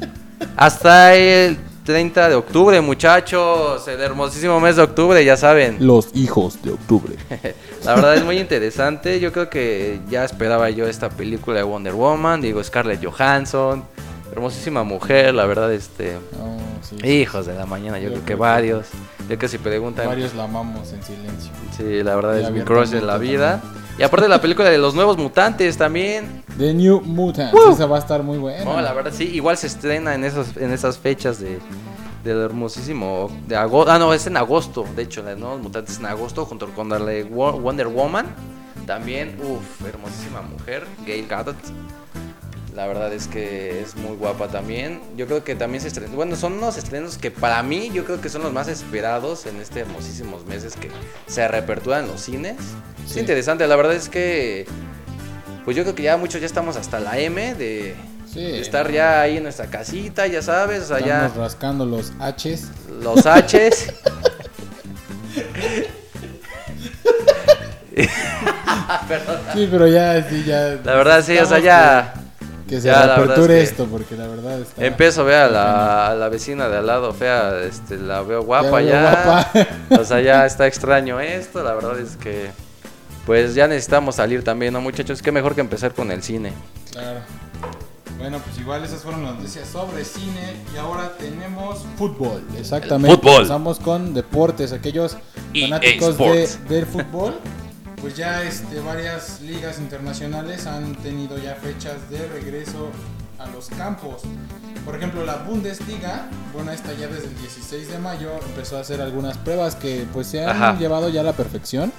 Hasta 0.57 1.15
el 1.15 1.59
30 1.85 2.31
de 2.31 2.35
octubre, 2.35 2.81
muchachos. 2.81 3.87
El 3.89 4.01
hermosísimo 4.01 4.59
mes 4.59 4.77
de 4.77 4.83
octubre, 4.83 5.23
ya 5.25 5.37
saben. 5.37 5.77
Los 5.81 6.09
hijos 6.15 6.63
de 6.63 6.73
octubre. 6.73 7.15
La 7.85 7.95
verdad 7.95 8.17
es 8.17 8.25
muy 8.25 8.39
interesante. 8.39 9.21
Yo 9.21 9.33
creo 9.33 9.51
que 9.51 10.01
ya 10.09 10.25
esperaba 10.25 10.71
yo 10.71 10.87
esta 10.87 11.11
película 11.11 11.59
de 11.59 11.63
Wonder 11.63 11.93
Woman. 11.93 12.41
Digo, 12.41 12.63
Scarlett 12.65 13.05
Johansson. 13.05 13.85
Hermosísima 14.33 14.83
mujer, 14.83 15.35
la 15.35 15.45
verdad, 15.45 15.73
este. 15.73 16.19
Sí. 16.83 16.97
Hijos 17.07 17.47
de 17.47 17.55
la 17.55 17.67
mañana, 17.67 17.99
yo, 17.99 18.11
creo 18.11 18.25
que 18.25 18.35
varios. 18.35 18.87
Que 19.29 19.49
si 19.49 19.59
preguntan. 19.59 20.07
Varios 20.07 20.35
la 20.35 20.45
amamos 20.45 20.93
en 20.93 21.03
silencio. 21.03 21.53
Sí, 21.77 22.03
la 22.03 22.17
verdad 22.17 22.41
es 22.41 22.51
mi 22.51 22.63
crush 22.63 22.89
de 22.89 23.03
la 23.03 23.19
vida. 23.19 23.63
Y 23.99 24.03
aparte 24.03 24.29
la 24.29 24.41
película 24.41 24.69
de 24.71 24.79
los 24.79 24.95
nuevos 24.95 25.17
mutantes 25.17 25.77
también. 25.77 26.43
The 26.59 26.75
New 26.75 27.01
Mutants. 27.03 27.57
Esa 27.71 27.87
va 27.87 27.97
a 27.97 28.01
estar 28.01 28.23
muy 28.23 28.39
buena. 28.39 28.65
No, 28.65 28.81
la 28.81 28.93
verdad 28.93 29.13
sí, 29.15 29.25
igual 29.25 29.57
se 29.57 29.69
estrena 29.69 30.15
en 30.15 30.25
esos, 30.25 30.57
en 30.57 30.73
esas 30.73 30.99
fechas 30.99 31.39
de 31.39 31.61
del 32.25 32.41
hermosísimo 32.41 33.31
de 33.47 33.55
agosto. 33.55 33.93
Ah, 33.93 33.99
no, 33.99 34.13
es 34.15 34.27
en 34.27 34.37
agosto. 34.37 34.85
De 34.97 35.03
hecho, 35.03 35.23
la 35.23 35.31
de 35.31 35.37
nuevos 35.37 35.61
mutantes 35.61 35.99
en 35.99 36.07
agosto 36.07 36.47
junto 36.47 36.69
con 36.71 36.89
Wonder 36.89 37.87
Woman. 37.87 38.27
También, 38.87 39.39
uff, 39.41 39.87
hermosísima 39.87 40.43
mujer, 40.43 40.87
Gail 41.07 41.27
Gadot. 41.29 41.57
La 42.75 42.87
verdad 42.89 43.13
es 43.13 43.29
que 43.29 43.81
es 43.83 43.95
muy 43.95 44.17
guapa 44.17 44.49
también. 44.49 45.01
Yo 45.17 45.27
creo 45.27 45.45
que 45.45 45.55
también 45.55 45.81
se 45.81 45.87
estrenó. 45.89 46.17
Bueno, 46.17 46.35
son 46.35 46.55
unos 46.55 46.77
estrenos 46.77 47.19
que 47.19 47.31
para 47.31 47.63
mí 47.63 47.91
yo 47.95 48.05
creo 48.05 48.21
que 48.21 48.29
son 48.29 48.43
los 48.43 48.53
más 48.53 48.67
esperados 48.67 49.47
en 49.47 49.61
este 49.61 49.81
hermosísimos 49.81 50.45
meses 50.47 50.75
que 50.75 50.91
se 51.29 51.47
reaperturan 51.47 52.09
los 52.09 52.21
cines. 52.23 52.57
Es 53.09 53.17
interesante, 53.17 53.67
la 53.69 53.77
verdad 53.77 53.95
es 53.95 54.09
que 54.09 54.67
pues 55.65 55.77
yo 55.77 55.85
creo 55.85 55.95
que 55.95 56.03
ya 56.03 56.17
muchos 56.17 56.41
ya 56.41 56.47
estamos 56.47 56.77
hasta 56.77 56.99
la 56.99 57.17
M 57.19 57.55
de, 57.55 57.95
Sí. 58.33 58.41
de 58.43 58.61
estar 58.61 58.91
ya 58.91 59.21
ahí 59.21 59.37
en 59.37 59.45
nuestra 59.45 59.67
casita, 59.67 60.27
ya 60.27 60.43
sabes, 60.43 60.83
o 60.83 60.87
sea, 60.87 60.99
ya 60.99 61.27
Estamos 61.27 61.37
rascando 61.37 61.87
los 61.87 62.13
H's. 62.19 62.71
los 63.01 63.25
H's. 63.25 63.93
Perdón. 69.09 69.41
Sí, 69.55 69.69
pero 69.71 69.87
ya, 69.87 70.29
sí, 70.29 70.45
ya. 70.45 70.79
La 70.85 70.95
verdad 70.97 71.23
sí, 71.25 71.39
o 71.39 71.47
sea, 71.47 71.59
necesitamos 71.59 71.63
ya 71.65 72.24
Que, 72.75 72.81
se 72.81 72.89
ya, 72.89 73.07
reaperture 73.17 73.61
es 73.63 73.69
que- 73.69 73.71
esto, 73.73 73.87
porque 73.87 74.17
la 74.17 74.27
verdad 74.27 74.61
está. 74.61 74.85
empiezo 74.85 75.21
a 75.21 75.25
ver 75.25 75.35
a 75.37 75.49
la, 75.49 76.07
a 76.09 76.15
la 76.15 76.29
vecina 76.29 76.69
de 76.69 76.77
al 76.79 76.87
lado 76.87 77.13
fea, 77.13 77.61
este, 77.63 77.97
la 77.99 78.23
veo 78.23 78.43
guapa 78.43 78.81
ya. 78.83 79.03
guapa. 79.03 80.01
O 80.01 80.05
sea, 80.05 80.21
ya 80.21 80.45
está 80.47 80.67
extraño 80.67 81.21
esto, 81.21 81.63
la 81.63 81.75
verdad 81.75 81.99
es 82.01 82.17
que 82.17 82.51
pues 83.27 83.55
ya 83.55 83.67
necesitamos 83.69 84.17
salir 84.17 84.45
también, 84.45 84.73
¿no, 84.75 84.81
muchachos? 84.81 85.23
Qué 85.23 85.33
mejor 85.33 85.55
que 85.55 85.61
empezar 85.63 85.95
con 85.95 86.11
el 86.11 86.23
cine. 86.23 86.53
Claro. 86.93 87.21
Bueno, 88.19 88.39
pues 88.45 88.59
igual 88.59 88.85
esas 88.85 89.03
fueron 89.03 89.25
las 89.25 89.35
noticias 89.35 89.67
sobre 89.69 90.05
cine 90.05 90.55
y 90.73 90.77
ahora 90.77 91.13
tenemos 91.19 91.85
fútbol. 91.97 92.43
Exactamente. 92.59 93.11
El 93.13 93.17
fútbol. 93.19 93.35
Empezamos 93.37 93.79
con 93.81 94.15
deportes, 94.15 94.73
aquellos 94.73 95.17
fanáticos 95.59 96.17
de, 96.19 96.49
del 96.69 96.87
fútbol. 96.87 97.35
Pues 98.05 98.19
ya 98.19 98.43
este, 98.43 98.81
varias 98.81 99.41
ligas 99.41 99.79
internacionales 99.79 100.67
han 100.67 100.95
tenido 100.97 101.39
ya 101.39 101.55
fechas 101.55 102.11
de 102.11 102.29
regreso 102.29 102.91
a 103.39 103.47
los 103.47 103.71
campos. 103.71 104.21
Por 104.85 104.95
ejemplo, 104.95 105.25
la 105.25 105.37
Bundesliga, 105.37 106.29
bueno, 106.53 106.71
esta 106.71 106.93
ya 106.93 107.07
desde 107.07 107.29
el 107.29 107.39
16 107.39 107.89
de 107.89 107.99
mayo 107.99 108.29
empezó 108.47 108.77
a 108.77 108.81
hacer 108.81 109.01
algunas 109.01 109.39
pruebas 109.39 109.75
que 109.75 110.07
pues 110.13 110.27
se 110.27 110.45
han 110.45 110.51
Ajá. 110.51 110.79
llevado 110.79 111.09
ya 111.09 111.23
a 111.23 111.25
la 111.25 111.33
perfección. 111.33 111.95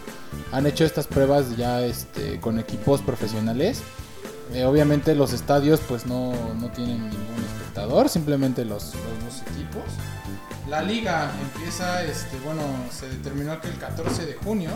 Han 0.52 0.68
hecho 0.68 0.86
estas 0.86 1.08
pruebas 1.08 1.58
ya 1.58 1.82
este, 1.82 2.40
con 2.40 2.60
equipos 2.60 3.02
profesionales. 3.02 3.82
Eh, 4.54 4.64
obviamente 4.64 5.16
los 5.16 5.34
estadios 5.34 5.80
pues 5.88 6.06
no, 6.06 6.34
no 6.62 6.70
tienen 6.70 7.02
ningún 7.02 7.44
espectador, 7.48 8.10
simplemente 8.10 8.64
los, 8.64 8.94
los 8.94 9.24
dos 9.24 9.42
equipos. 9.52 9.86
La 10.70 10.84
liga 10.84 11.32
empieza, 11.42 12.04
este, 12.04 12.38
bueno, 12.46 12.62
se 12.92 13.10
determinó 13.10 13.60
que 13.60 13.70
el 13.70 13.78
14 13.80 14.28
de 14.28 14.36
junio 14.36 14.70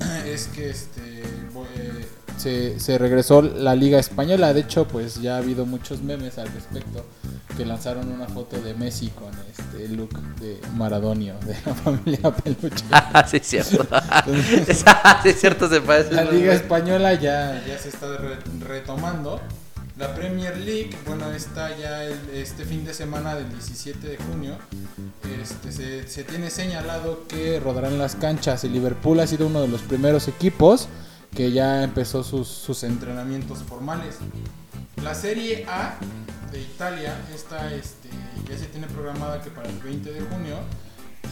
es 0.26 0.46
que 0.48 0.70
este, 0.70 1.20
eh, 1.22 2.06
se, 2.36 2.80
se 2.80 2.98
regresó 2.98 3.42
la 3.42 3.74
liga 3.74 3.98
española. 3.98 4.52
De 4.52 4.60
hecho, 4.60 4.86
pues 4.86 5.20
ya 5.20 5.34
ha 5.34 5.38
habido 5.38 5.66
muchos 5.66 6.02
memes 6.02 6.38
al 6.38 6.48
respecto 6.52 7.04
que 7.56 7.66
lanzaron 7.66 8.08
una 8.10 8.26
foto 8.26 8.58
de 8.62 8.72
Messi 8.74 9.08
con 9.10 9.30
este 9.50 9.88
look 9.94 10.18
de 10.40 10.58
Maradonio 10.74 11.34
de 11.44 11.54
la 11.66 11.74
familia 11.84 12.30
Peluche. 12.34 12.84
Ah, 12.90 13.26
sí, 13.28 13.36
es 13.36 13.46
cierto. 13.46 13.86
sí, 15.22 15.28
es 15.28 15.40
cierto, 15.40 15.68
se 15.68 15.80
parece. 15.82 16.12
La 16.12 16.24
Liga 16.24 16.54
Española 16.54 17.12
ya, 17.14 17.62
ya 17.66 17.78
se 17.78 17.90
está 17.90 18.16
re- 18.16 18.38
retomando. 18.66 19.40
La 19.98 20.14
Premier 20.14 20.56
League, 20.56 20.90
bueno, 21.06 21.30
está 21.32 21.76
ya 21.76 22.02
el- 22.04 22.30
este 22.34 22.64
fin 22.64 22.84
de 22.84 22.94
semana 22.94 23.34
del 23.34 23.48
17 23.50 24.08
de 24.08 24.16
junio. 24.16 24.56
Este, 25.40 25.70
se, 25.70 26.08
se 26.08 26.24
tiene 26.24 26.50
señalado 26.50 27.26
que 27.28 27.60
rodarán 27.60 27.98
las 27.98 28.16
canchas. 28.16 28.64
El 28.64 28.72
Liverpool 28.72 29.20
ha 29.20 29.26
sido 29.26 29.46
uno 29.46 29.60
de 29.60 29.68
los 29.68 29.82
primeros 29.82 30.28
equipos 30.28 30.88
que 31.34 31.52
ya 31.52 31.82
empezó 31.82 32.24
sus, 32.24 32.48
sus 32.48 32.82
entrenamientos 32.84 33.58
formales. 33.62 34.16
La 35.02 35.14
Serie 35.14 35.66
A 35.68 35.96
de 36.50 36.60
Italia, 36.60 37.14
esta 37.34 37.72
este, 37.74 38.08
ya 38.48 38.58
se 38.58 38.66
tiene 38.66 38.86
programada 38.88 39.40
que 39.42 39.50
para 39.50 39.68
el 39.68 39.78
20 39.78 40.12
de 40.12 40.20
junio, 40.20 40.56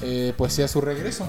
eh, 0.03 0.33
pues 0.37 0.53
sea 0.53 0.69
su 0.69 0.81
regreso. 0.81 1.27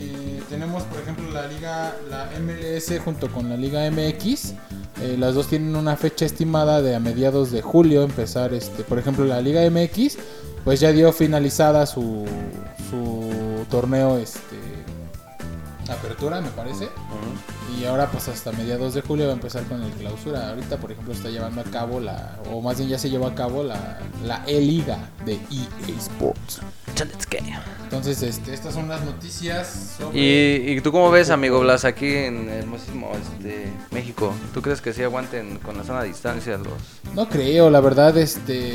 Eh, 0.00 0.42
tenemos, 0.48 0.82
por 0.84 1.00
ejemplo, 1.00 1.30
la 1.30 1.46
liga, 1.46 1.94
la 2.10 2.28
MLS 2.40 2.98
junto 3.04 3.30
con 3.30 3.48
la 3.48 3.56
liga 3.56 3.88
MX. 3.90 4.54
Eh, 5.04 5.18
las 5.18 5.34
dos 5.34 5.48
tienen 5.48 5.76
una 5.76 5.96
fecha 5.96 6.24
estimada 6.24 6.80
de 6.80 6.94
a 6.94 6.98
mediados 7.00 7.50
de 7.50 7.60
julio 7.60 8.04
empezar, 8.04 8.54
este, 8.54 8.84
por 8.84 8.98
ejemplo, 8.98 9.26
la 9.26 9.42
liga 9.42 9.60
MX, 9.68 10.16
pues 10.64 10.80
ya 10.80 10.92
dio 10.92 11.12
finalizada 11.12 11.84
su, 11.84 12.24
su 12.88 13.66
torneo, 13.68 14.16
este, 14.16 14.56
apertura, 15.92 16.40
me 16.40 16.48
parece. 16.48 16.88
Y 17.78 17.84
ahora 17.84 18.10
pues 18.10 18.28
hasta 18.28 18.50
mediados 18.52 18.94
de 18.94 19.02
julio 19.02 19.26
va 19.26 19.32
a 19.32 19.34
empezar 19.34 19.64
con 19.64 19.82
el 19.82 19.92
clausura. 19.92 20.48
Ahorita 20.48 20.78
por 20.78 20.92
ejemplo 20.92 21.12
está 21.12 21.28
llevando 21.28 21.60
a 21.60 21.64
cabo 21.64 22.00
la, 22.00 22.38
o 22.50 22.62
más 22.62 22.78
bien 22.78 22.88
ya 22.88 22.98
se 22.98 23.10
llevó 23.10 23.26
a 23.26 23.34
cabo 23.34 23.62
la, 23.62 23.98
la 24.24 24.42
E-Liga 24.46 25.10
de 25.26 25.34
EA 25.34 25.98
Sports. 25.98 26.60
Entonces 27.82 28.22
este, 28.22 28.54
estas 28.54 28.74
son 28.74 28.88
las 28.88 29.04
noticias 29.04 29.94
sobre... 29.98 30.18
¿Y, 30.18 30.72
¿Y 30.72 30.80
tú 30.80 30.90
cómo 30.90 31.10
ves, 31.10 31.30
amigo 31.30 31.60
Blas, 31.60 31.84
aquí 31.84 32.06
en 32.06 32.48
el 32.48 32.58
hermosísimo 32.60 33.12
este, 33.14 33.72
México? 33.90 34.34
¿Tú 34.52 34.62
crees 34.62 34.80
que 34.80 34.92
sí 34.92 35.02
aguanten 35.02 35.58
con 35.58 35.76
la 35.76 35.84
sana 35.84 36.02
distancia 36.02 36.56
los...? 36.58 36.72
No 37.14 37.28
creo, 37.28 37.70
la 37.70 37.80
verdad, 37.80 38.16
este... 38.18 38.74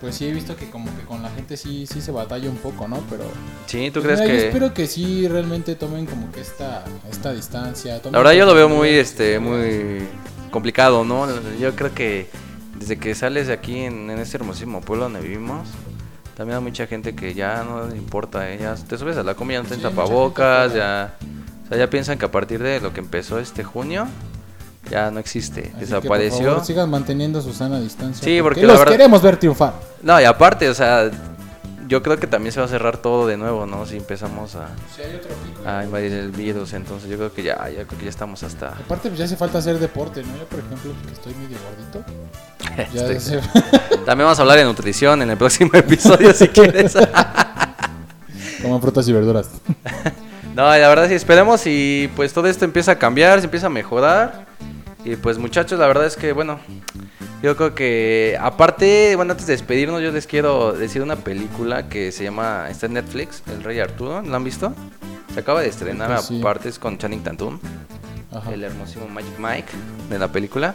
Pues 0.00 0.16
sí 0.16 0.26
he 0.26 0.32
visto 0.32 0.56
que 0.56 0.68
como 0.68 0.94
que 0.94 1.04
con 1.04 1.22
la 1.22 1.30
gente 1.30 1.56
sí, 1.56 1.86
sí 1.86 2.02
se 2.02 2.12
batalla 2.12 2.50
un 2.50 2.58
poco, 2.58 2.86
¿no? 2.86 3.02
Pero... 3.08 3.24
Sí, 3.66 3.90
¿tú 3.90 4.02
pues 4.02 4.04
crees 4.04 4.20
mira, 4.20 4.32
yo 4.34 4.40
que...? 4.40 4.46
espero 4.48 4.74
que 4.74 4.86
sí 4.86 5.26
realmente 5.26 5.74
tomen 5.74 6.04
como 6.04 6.30
que 6.30 6.42
esta, 6.42 6.84
esta 7.10 7.32
distancia. 7.32 8.00
La 8.04 8.18
verdad 8.18 8.32
yo 8.34 8.44
lo 8.44 8.54
veo 8.54 8.68
muy, 8.68 8.90
este, 8.90 9.38
muy 9.38 10.06
complicado, 10.50 11.02
¿no? 11.04 11.26
Yo 11.58 11.74
creo 11.74 11.94
que 11.94 12.28
desde 12.78 12.98
que 12.98 13.14
sales 13.14 13.46
de 13.46 13.54
aquí 13.54 13.78
en, 13.80 14.10
en 14.10 14.18
este 14.18 14.36
hermosísimo 14.36 14.82
pueblo 14.82 15.04
donde 15.04 15.20
vivimos, 15.20 15.66
también 16.36 16.58
hay 16.58 16.62
mucha 16.62 16.86
gente 16.86 17.14
que 17.16 17.32
ya 17.34 17.64
no 17.64 17.86
le 17.86 17.96
importa, 17.96 18.50
¿eh? 18.50 18.58
ya 18.60 18.74
te 18.74 18.98
subes 18.98 19.16
a 19.16 19.22
la 19.22 19.34
comida, 19.34 19.58
no 19.58 19.64
Sí, 19.64 19.70
tienes 19.74 19.84
mucha 19.84 19.96
tapabocas, 19.96 20.74
ya, 20.74 21.14
o 21.64 21.68
sea, 21.68 21.78
ya 21.78 21.88
piensan 21.90 22.18
que 22.18 22.26
a 22.26 22.30
partir 22.30 22.62
de 22.62 22.80
lo 22.80 22.92
que 22.92 23.00
empezó 23.00 23.38
este 23.38 23.64
junio, 23.64 24.06
ya 24.90 25.10
no 25.10 25.18
existe, 25.18 25.60
Así 25.60 25.68
que, 25.70 25.72
por 25.72 25.80
desapareció. 26.18 26.46
favor, 26.46 26.64
sigan 26.64 26.90
manteniendo 26.90 27.40
su 27.40 27.52
sana 27.52 27.80
distancia. 27.80 28.22
Sí, 28.22 28.38
porque 28.42 28.60
la 28.62 28.68
los 28.68 28.78
verdad- 28.78 28.92
queremos 28.92 29.22
ver 29.22 29.36
triunfar. 29.38 29.74
No, 30.02 30.20
y 30.20 30.24
aparte, 30.24 30.68
o 30.68 30.74
sea, 30.74 31.10
yo 31.88 32.02
creo 32.02 32.18
que 32.18 32.26
también 32.26 32.52
se 32.52 32.60
va 32.60 32.66
a 32.66 32.68
cerrar 32.68 32.98
todo 32.98 33.26
de 33.26 33.36
nuevo, 33.36 33.66
¿no? 33.66 33.86
Si 33.86 33.96
empezamos 33.96 34.54
a, 34.56 34.68
Si 34.94 35.02
hay 35.02 35.14
otro 35.16 35.30
pico. 35.44 35.68
a 35.68 35.84
invadir 35.84 36.12
el 36.12 36.30
virus, 36.30 36.72
entonces 36.72 37.08
yo 37.08 37.16
creo 37.16 37.32
que 37.32 37.42
ya, 37.42 37.56
ya 37.70 37.84
creo 37.84 37.98
que 37.98 38.04
ya 38.04 38.10
estamos 38.10 38.42
hasta... 38.42 38.68
Aparte, 38.70 39.08
pues 39.08 39.18
ya 39.18 39.24
hace 39.24 39.36
falta 39.36 39.58
hacer 39.58 39.78
deporte, 39.78 40.22
¿no? 40.22 40.36
Yo, 40.36 40.44
por 40.46 40.58
ejemplo, 40.60 40.92
que 41.06 41.12
estoy 41.12 41.34
medio 41.34 41.56
gordito. 41.64 42.12
Ya 42.92 43.06
Estoy- 43.08 43.20
se- 43.20 43.40
También 44.04 44.26
vamos 44.26 44.38
a 44.38 44.42
hablar 44.42 44.58
de 44.58 44.64
nutrición 44.64 45.22
en 45.22 45.30
el 45.30 45.36
próximo 45.38 45.70
episodio 45.74 46.32
si 46.34 46.48
quieres. 46.48 46.94
Coman 48.62 48.80
frutas 48.80 49.06
y 49.08 49.12
verduras. 49.12 49.48
No, 50.54 50.62
la 50.64 50.88
verdad 50.88 51.08
sí, 51.08 51.14
esperemos 51.14 51.62
y 51.66 52.10
pues 52.16 52.32
todo 52.32 52.46
esto 52.48 52.64
empieza 52.64 52.92
a 52.92 52.98
cambiar, 52.98 53.38
se 53.40 53.44
empieza 53.44 53.66
a 53.66 53.70
mejorar. 53.70 54.46
Y 55.04 55.16
pues 55.16 55.38
muchachos, 55.38 55.78
la 55.78 55.86
verdad 55.86 56.06
es 56.06 56.16
que 56.16 56.32
bueno, 56.32 56.58
yo 57.46 57.56
creo 57.56 57.76
que 57.76 58.36
aparte, 58.40 59.14
bueno, 59.14 59.30
antes 59.30 59.46
de 59.46 59.52
despedirnos 59.52 60.02
yo 60.02 60.10
les 60.10 60.26
quiero 60.26 60.72
decir 60.72 61.00
una 61.00 61.14
película 61.14 61.88
que 61.88 62.10
se 62.10 62.24
llama, 62.24 62.66
está 62.68 62.86
en 62.86 62.94
Netflix, 62.94 63.40
El 63.46 63.62
Rey 63.62 63.78
Arturo, 63.78 64.20
¿la 64.20 64.36
han 64.36 64.42
visto? 64.42 64.74
Se 65.32 65.38
acaba 65.38 65.60
de 65.60 65.68
estrenar 65.68 66.08
Pues 66.12 66.24
sí. 66.26 66.40
aparte 66.40 66.68
es 66.68 66.80
con 66.80 66.98
Channing 66.98 67.22
Tatum, 67.22 67.60
Ajá. 68.32 68.52
el 68.52 68.64
hermosísimo 68.64 69.06
Magic 69.06 69.38
Mike 69.38 69.68
de 70.10 70.18
la 70.18 70.26
película. 70.26 70.74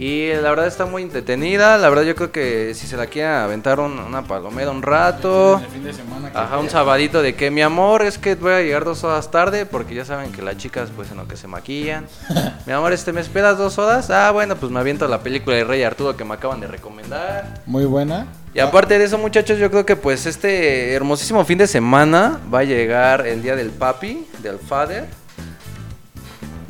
Y 0.00 0.28
la 0.32 0.50
verdad 0.50 0.68
está 0.68 0.86
muy 0.86 1.02
entretenida, 1.02 1.76
la 1.76 1.88
verdad 1.88 2.04
yo 2.04 2.14
creo 2.14 2.30
que 2.30 2.72
si 2.74 2.86
se 2.86 2.96
la 2.96 3.06
quieren 3.08 3.32
aventar 3.32 3.80
un- 3.80 3.98
una 3.98 4.22
palomera 4.22 4.70
un 4.70 4.80
rato. 4.80 5.58
El 5.60 5.66
fin 5.72 5.82
de 5.82 5.92
semana 5.92 6.30
que 6.30 6.38
Ajá, 6.38 6.58
un 6.58 6.70
sabadito 6.70 7.20
de 7.20 7.34
que 7.34 7.50
mi 7.50 7.62
amor 7.62 8.02
es 8.02 8.16
que 8.16 8.36
voy 8.36 8.52
a 8.52 8.60
llegar 8.60 8.84
dos 8.84 9.02
horas 9.02 9.28
tarde 9.32 9.66
porque 9.66 9.96
ya 9.96 10.04
saben 10.04 10.30
que 10.30 10.40
las 10.40 10.56
chicas 10.56 10.90
pues 10.94 11.10
en 11.10 11.16
lo 11.16 11.26
que 11.26 11.36
se 11.36 11.48
maquillan. 11.48 12.06
mi 12.66 12.72
amor, 12.72 12.92
este, 12.92 13.12
¿me 13.12 13.20
esperas 13.20 13.58
dos 13.58 13.76
horas? 13.78 14.08
Ah, 14.10 14.30
bueno, 14.30 14.54
pues 14.54 14.70
me 14.70 14.78
aviento 14.78 15.08
la 15.08 15.18
película 15.20 15.56
de 15.56 15.64
Rey 15.64 15.82
Arturo 15.82 16.16
que 16.16 16.24
me 16.24 16.34
acaban 16.34 16.60
de 16.60 16.68
recomendar. 16.68 17.62
Muy 17.66 17.84
buena. 17.84 18.28
Y 18.54 18.60
aparte 18.60 19.00
de 19.00 19.04
eso, 19.04 19.18
muchachos, 19.18 19.58
yo 19.58 19.68
creo 19.68 19.84
que 19.84 19.96
pues 19.96 20.26
este 20.26 20.92
hermosísimo 20.92 21.44
fin 21.44 21.58
de 21.58 21.66
semana 21.66 22.38
va 22.54 22.60
a 22.60 22.64
llegar 22.64 23.26
el 23.26 23.42
día 23.42 23.56
del 23.56 23.70
papi, 23.70 24.24
del 24.44 24.60
father. 24.60 25.06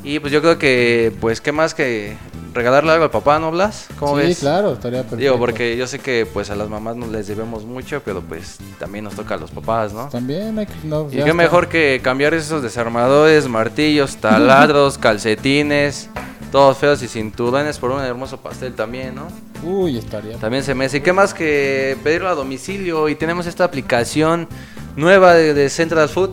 Y 0.02 0.18
pues 0.20 0.32
yo 0.32 0.40
creo 0.40 0.56
que 0.58 1.12
pues 1.20 1.40
qué 1.42 1.52
más 1.52 1.74
que 1.74 2.16
regalarle 2.52 2.92
algo 2.92 3.04
al 3.04 3.10
papá, 3.10 3.38
¿no, 3.38 3.50
Blas? 3.50 3.86
¿Cómo 3.98 4.18
sí, 4.18 4.26
ves? 4.26 4.38
claro, 4.40 4.72
estaría 4.72 5.00
perfecto. 5.00 5.16
Digo, 5.16 5.38
porque 5.38 5.76
yo 5.76 5.86
sé 5.86 5.98
que 5.98 6.26
pues 6.32 6.50
a 6.50 6.56
las 6.56 6.68
mamás 6.68 6.96
no 6.96 7.06
les 7.06 7.26
debemos 7.26 7.64
mucho, 7.64 8.02
pero 8.04 8.20
pues 8.22 8.58
también 8.78 9.04
nos 9.04 9.14
toca 9.14 9.34
a 9.34 9.38
los 9.38 9.50
papás, 9.50 9.92
¿no? 9.92 10.08
También 10.08 10.58
hay 10.58 10.66
que... 10.66 10.72
No, 10.84 11.02
Y 11.10 11.16
ya 11.16 11.24
qué 11.24 11.30
está. 11.30 11.34
mejor 11.34 11.68
que 11.68 12.00
cambiar 12.02 12.34
esos 12.34 12.62
desarmadores, 12.62 13.48
martillos, 13.48 14.16
taladros, 14.16 14.98
calcetines, 14.98 16.08
todos 16.52 16.78
feos 16.78 17.02
y 17.02 17.08
cinturones 17.08 17.78
por 17.78 17.90
un 17.90 18.00
hermoso 18.00 18.38
pastel 18.38 18.74
también, 18.74 19.14
¿no? 19.14 19.28
Uy, 19.62 19.98
estaría... 19.98 20.36
También 20.38 20.62
se 20.62 20.74
me 20.74 20.84
hace. 20.86 20.98
¿Y 20.98 21.00
qué 21.00 21.12
más 21.12 21.34
que 21.34 21.96
pedirlo 22.04 22.28
a 22.28 22.34
domicilio? 22.34 23.08
Y 23.08 23.14
tenemos 23.16 23.46
esta 23.46 23.64
aplicación 23.64 24.48
nueva 24.96 25.34
de, 25.34 25.52
de 25.52 25.68
Central 25.68 26.08
Food. 26.08 26.30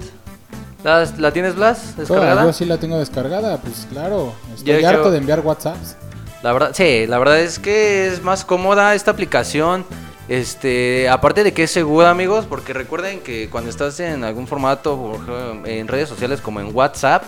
¿La, 0.83 1.03
la 1.17 1.31
tienes, 1.33 1.55
Blas? 1.55 1.97
¿Descargada? 1.97 2.43
yo 2.45 2.53
sí 2.53 2.63
la 2.63 2.77
tengo 2.77 2.99
descargada, 2.99 3.57
pues 3.57 3.87
claro. 3.91 4.33
Yo- 4.49 4.53
Estoy 4.75 4.81
yo- 4.83 4.87
harto 4.89 5.09
de 5.11 5.17
enviar 5.17 5.39
WhatsApps. 5.39 5.97
La 6.45 6.53
verdad, 6.53 6.73
sí, 6.75 7.07
la 7.07 7.17
verdad 7.17 7.39
es 7.39 7.57
que 7.57 8.05
es 8.05 8.21
más 8.21 8.45
cómoda 8.45 8.93
esta 8.93 9.09
aplicación. 9.09 9.83
Este, 10.29 11.09
aparte 11.09 11.43
de 11.43 11.53
que 11.55 11.63
es 11.63 11.71
segura, 11.71 12.11
amigos, 12.11 12.45
porque 12.47 12.71
recuerden 12.71 13.21
que 13.21 13.49
cuando 13.49 13.71
estás 13.71 13.99
en 13.99 14.23
algún 14.23 14.45
formato, 14.45 15.19
en 15.65 15.87
redes 15.87 16.07
sociales 16.07 16.41
como 16.41 16.59
en 16.59 16.69
WhatsApp, 16.71 17.23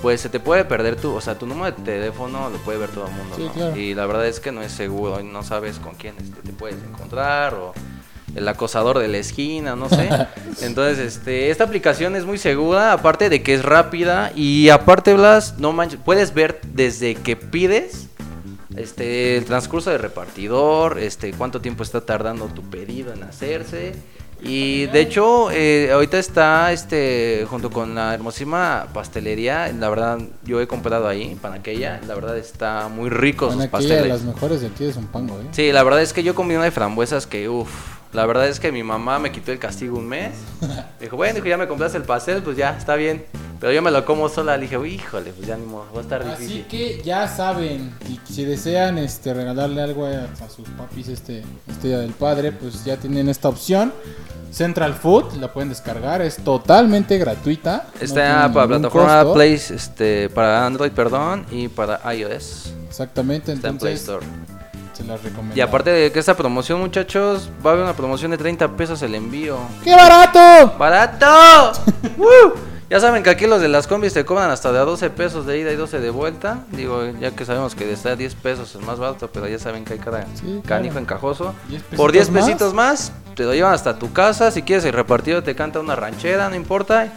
pues 0.00 0.22
se 0.22 0.30
te 0.30 0.40
puede 0.40 0.64
perder 0.64 0.96
tu, 0.96 1.14
o 1.14 1.20
sea, 1.20 1.34
tu 1.38 1.44
número 1.46 1.76
de 1.76 1.82
teléfono 1.82 2.48
lo 2.48 2.56
puede 2.56 2.78
ver 2.78 2.88
todo 2.88 3.06
el 3.06 3.12
mundo, 3.12 3.36
Sí, 3.36 3.42
¿no? 3.42 3.52
claro. 3.52 3.76
Y 3.76 3.92
la 3.94 4.06
verdad 4.06 4.26
es 4.26 4.40
que 4.40 4.50
no 4.50 4.62
es 4.62 4.72
seguro, 4.72 5.20
y 5.20 5.24
no 5.24 5.42
sabes 5.42 5.78
con 5.78 5.94
quién 5.96 6.14
este, 6.16 6.40
te 6.40 6.52
puedes 6.54 6.78
encontrar 6.82 7.52
o 7.52 7.74
el 8.34 8.48
acosador 8.48 8.98
de 8.98 9.08
la 9.08 9.18
esquina, 9.18 9.76
no 9.76 9.90
sé. 9.90 10.08
Entonces, 10.62 11.00
este, 11.00 11.50
esta 11.50 11.64
aplicación 11.64 12.16
es 12.16 12.24
muy 12.24 12.38
segura, 12.38 12.94
aparte 12.94 13.28
de 13.28 13.42
que 13.42 13.52
es 13.52 13.62
rápida 13.62 14.32
y 14.34 14.70
aparte, 14.70 15.12
Blas, 15.12 15.58
no 15.58 15.72
manches, 15.72 16.00
puedes 16.02 16.32
ver 16.32 16.62
desde 16.72 17.14
que 17.14 17.36
pides 17.36 18.08
este 18.76 19.36
el 19.36 19.44
transcurso 19.44 19.90
de 19.90 19.98
repartidor, 19.98 20.98
este 20.98 21.32
cuánto 21.32 21.60
tiempo 21.60 21.82
está 21.82 22.00
tardando 22.00 22.46
tu 22.46 22.62
pedido 22.62 23.12
en 23.12 23.22
hacerse. 23.22 23.94
Y 24.42 24.86
de 24.86 25.00
hecho, 25.00 25.50
eh, 25.50 25.90
ahorita 25.90 26.18
está 26.18 26.70
este 26.70 27.46
junto 27.48 27.70
con 27.70 27.94
la 27.94 28.12
hermosísima 28.12 28.88
pastelería, 28.92 29.72
la 29.72 29.88
verdad 29.88 30.18
yo 30.44 30.60
he 30.60 30.66
comprado 30.66 31.08
ahí, 31.08 31.34
panaqueya, 31.40 32.00
la 32.06 32.14
verdad 32.14 32.36
está 32.36 32.88
muy 32.88 33.08
rico 33.08 33.50
sus 33.50 33.62
de 33.62 33.68
pasteles. 33.68 34.08
las 34.08 34.22
mejores 34.22 34.60
de 34.60 34.66
aquí 34.66 34.84
de 34.84 34.92
Zumpango, 34.92 35.40
¿eh? 35.40 35.46
Sí, 35.52 35.72
la 35.72 35.82
verdad 35.82 36.02
es 36.02 36.12
que 36.12 36.22
yo 36.22 36.34
comí 36.34 36.54
una 36.54 36.64
de 36.64 36.72
frambuesas 36.72 37.26
que, 37.26 37.48
uff, 37.48 37.70
la 38.14 38.24
verdad 38.26 38.48
es 38.48 38.60
que 38.60 38.72
mi 38.72 38.82
mamá 38.82 39.18
me 39.18 39.30
quitó 39.32 39.52
el 39.52 39.58
castigo 39.58 39.98
un 39.98 40.08
mes. 40.08 40.32
Dijo, 41.00 41.16
bueno, 41.16 41.34
dijo, 41.34 41.46
ya 41.46 41.56
me 41.58 41.66
compraste 41.68 41.98
el 41.98 42.04
pastel, 42.04 42.42
pues 42.42 42.56
ya, 42.56 42.76
está 42.76 42.94
bien. 42.94 43.24
Pero 43.60 43.72
yo 43.72 43.82
me 43.82 43.90
lo 43.90 44.04
como 44.04 44.28
sola, 44.28 44.56
le 44.56 44.62
dije, 44.64 44.76
"Uy, 44.76 44.94
híjole, 44.94 45.32
pues 45.32 45.46
ya 45.46 45.56
ni 45.56 45.64
modo, 45.64 45.86
va 45.94 46.00
a 46.00 46.02
estar 46.02 46.22
Así 46.22 46.42
difícil. 46.42 46.66
que 46.66 47.02
ya 47.02 47.26
saben, 47.28 47.94
y 48.08 48.20
si 48.30 48.44
desean 48.44 48.98
este 48.98 49.32
regalarle 49.32 49.80
algo 49.80 50.04
a, 50.06 50.24
a 50.24 50.48
sus 50.50 50.68
papis 50.70 51.08
este, 51.08 51.42
este 51.66 51.88
día 51.88 51.98
del 51.98 52.12
padre, 52.12 52.52
pues 52.52 52.84
ya 52.84 52.96
tienen 52.96 53.28
esta 53.28 53.48
opción. 53.48 53.92
Central 54.50 54.94
Food, 54.94 55.34
la 55.40 55.52
pueden 55.52 55.70
descargar, 55.70 56.20
es 56.22 56.36
totalmente 56.36 57.16
gratuita. 57.18 57.86
no 57.94 58.00
Está 58.00 58.40
tiene 58.42 58.54
para 58.54 58.66
plataforma. 58.68 59.32
Play, 59.34 59.54
este, 59.54 60.28
para 60.30 60.64
Android, 60.66 60.92
perdón, 60.92 61.46
y 61.50 61.68
para 61.68 62.00
iOS. 62.14 62.72
Exactamente, 62.88 63.52
Está 63.52 63.68
en 63.68 63.78
Play 63.78 63.94
entonces 63.94 64.00
Store. 64.02 64.26
Se 64.94 65.04
las 65.04 65.22
recomiendo. 65.22 65.56
Y 65.56 65.60
aparte 65.60 65.90
de 65.90 66.10
que 66.12 66.18
esta 66.18 66.36
promoción, 66.36 66.80
muchachos, 66.80 67.50
va 67.64 67.70
a 67.70 67.72
haber 67.74 67.84
una 67.84 67.94
promoción 67.94 68.30
de 68.30 68.38
30 68.38 68.68
pesos 68.76 69.02
el 69.02 69.14
envío. 69.14 69.58
¡Qué 69.82 69.94
barato! 69.94 70.74
¡Barato! 70.78 71.80
¡Woo! 72.16 72.54
Ya 72.90 73.00
saben 73.00 73.22
que 73.22 73.30
aquí 73.30 73.46
los 73.46 73.60
de 73.62 73.68
las 73.68 73.86
combis 73.86 74.12
te 74.12 74.24
cobran 74.26 74.50
hasta 74.50 74.70
de 74.70 74.78
a 74.78 74.82
12 74.82 75.08
pesos 75.10 75.46
de 75.46 75.58
ida 75.58 75.72
y 75.72 75.76
12 75.76 76.00
de 76.00 76.10
vuelta. 76.10 76.60
Digo, 76.70 77.02
ya 77.18 77.30
que 77.32 77.44
sabemos 77.44 77.74
que 77.74 77.90
está 77.90 78.10
a 78.10 78.16
10 78.16 78.34
pesos 78.36 78.74
es 78.74 78.80
más 78.82 78.98
barato, 78.98 79.28
pero 79.32 79.48
ya 79.48 79.58
saben 79.58 79.84
que 79.84 79.94
hay 79.94 79.98
cada 79.98 80.26
Sí, 80.34 80.60
canijo 80.66 80.92
claro. 80.92 80.98
encajoso. 81.00 81.54
10 81.68 81.82
Por 81.96 82.12
10 82.12 82.28
pesitos 82.28 82.30
más. 82.30 82.44
pesitos 82.44 82.74
más, 82.74 83.12
te 83.34 83.44
lo 83.44 83.54
llevan 83.54 83.72
hasta 83.72 83.98
tu 83.98 84.12
casa. 84.12 84.50
Si 84.50 84.62
quieres 84.62 84.84
el 84.84 84.92
repartido 84.92 85.42
te 85.42 85.56
canta 85.56 85.80
una 85.80 85.96
ranchera, 85.96 86.48
no 86.50 86.56
importa. 86.56 87.08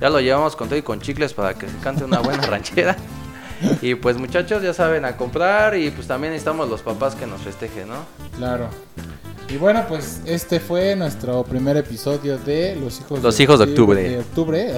Ya 0.00 0.10
lo 0.10 0.20
llevamos 0.20 0.54
con 0.56 0.68
todo 0.68 0.78
y 0.78 0.82
con 0.82 1.00
chicles 1.00 1.34
para 1.34 1.54
que 1.54 1.68
se 1.68 1.76
cante 1.78 2.04
una 2.04 2.20
buena 2.20 2.42
ranchera. 2.46 2.96
Y 3.82 3.94
pues 3.94 4.16
muchachos, 4.18 4.62
ya 4.62 4.72
saben 4.74 5.04
a 5.04 5.16
comprar 5.16 5.76
y 5.76 5.90
pues 5.90 6.06
también 6.06 6.32
necesitamos 6.32 6.68
los 6.68 6.82
papás 6.82 7.14
que 7.14 7.26
nos 7.26 7.40
festejen, 7.40 7.88
¿no? 7.88 7.96
Claro. 8.36 8.68
Y 9.48 9.58
bueno, 9.58 9.84
pues 9.88 10.20
este 10.26 10.58
fue 10.58 10.96
nuestro 10.96 11.44
primer 11.44 11.76
episodio 11.76 12.36
de 12.36 12.74
Los 12.74 12.98
Hijos, 12.98 13.22
Los 13.22 13.38
Hijos 13.38 13.60
de 13.60 13.66
Octubre. 13.66 14.02
De 14.02 14.18
octubre. 14.18 14.72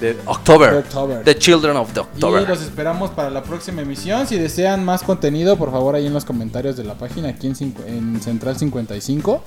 De 0.00 0.16
October. 0.26 0.84
De. 0.84 1.24
The 1.24 1.38
Children 1.38 1.76
of 1.76 1.92
the 1.92 2.00
Y 2.00 2.02
October. 2.02 2.48
los 2.48 2.62
esperamos 2.62 3.10
para 3.10 3.30
la 3.30 3.44
próxima 3.44 3.82
emisión. 3.82 4.26
Si 4.26 4.36
desean 4.36 4.84
más 4.84 5.04
contenido, 5.04 5.56
por 5.56 5.70
favor, 5.70 5.94
ahí 5.94 6.06
en 6.08 6.12
los 6.12 6.24
comentarios 6.24 6.76
de 6.76 6.82
la 6.82 6.94
página, 6.94 7.28
aquí 7.28 7.46
en, 7.46 7.74
en 7.86 8.20
Central 8.20 8.58
55. 8.58 9.44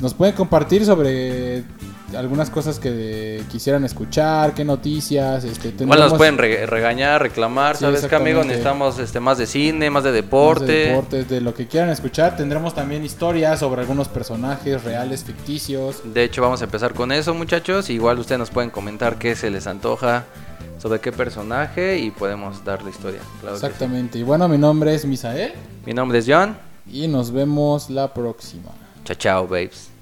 Nos 0.00 0.12
pueden 0.12 0.34
compartir 0.34 0.84
sobre 0.84 1.64
algunas 2.16 2.50
cosas 2.50 2.78
que 2.78 3.42
quisieran 3.50 3.84
escuchar, 3.84 4.54
qué 4.54 4.64
noticias, 4.64 5.44
este, 5.44 5.68
Igual 5.68 5.76
tendremos 5.78 6.10
nos 6.10 6.18
pueden 6.18 6.38
re- 6.38 6.66
regañar, 6.66 7.22
reclamar, 7.22 7.76
Sí, 7.76 7.82
¿sabes 7.84 8.04
qué, 8.06 8.14
amigo? 8.16 8.42
Necesitamos 8.44 8.98
este, 8.98 9.20
más 9.20 9.38
de 9.38 9.46
cine, 9.46 9.90
más 9.90 10.02
de 10.04 10.10
más 10.10 10.14
de 10.14 10.22
deporte. 10.22 10.72
deportes, 10.72 11.28
de 11.28 11.40
lo 11.40 11.54
que 11.54 11.66
quieran 11.66 11.90
escuchar. 11.90 12.36
Tendremos 12.36 12.74
también 12.74 13.04
historias 13.04 13.60
sobre 13.60 13.80
algunos 13.82 14.08
personajes 14.08 14.82
reales, 14.84 15.24
ficticios. 15.24 16.02
De 16.14 16.24
hecho, 16.24 16.42
vamos 16.42 16.60
a 16.60 16.64
empezar 16.64 16.94
con 16.94 17.12
eso, 17.12 17.34
muchachos. 17.34 17.90
Igual 17.90 18.18
ustedes 18.18 18.38
nos 18.38 18.50
pueden 18.50 18.70
comentar 18.70 19.16
qué 19.18 19.34
se 19.36 19.50
les 19.50 19.66
antoja, 19.66 20.24
sobre 20.78 21.00
qué 21.00 21.12
personaje 21.12 21.98
y 21.98 22.10
podemos 22.10 22.64
dar 22.64 22.82
la 22.82 22.90
historia. 22.90 23.20
Claro 23.40 23.54
que 23.56 23.60
sí. 23.60 23.66
Exactamente. 23.66 24.18
Y 24.18 24.22
bueno, 24.22 24.48
mi 24.48 24.58
nombre 24.58 24.94
es 24.94 25.04
Misael 25.06 25.52
Mi 25.86 25.94
nombre 25.94 26.18
es 26.18 26.26
John. 26.28 26.56
y 26.90 27.08
nos 27.08 27.30
vemos 27.30 27.88
la 27.90 28.12
próxima. 28.12 28.70
Chao, 29.04 29.16
chao, 29.16 29.46
babes. 29.46 29.93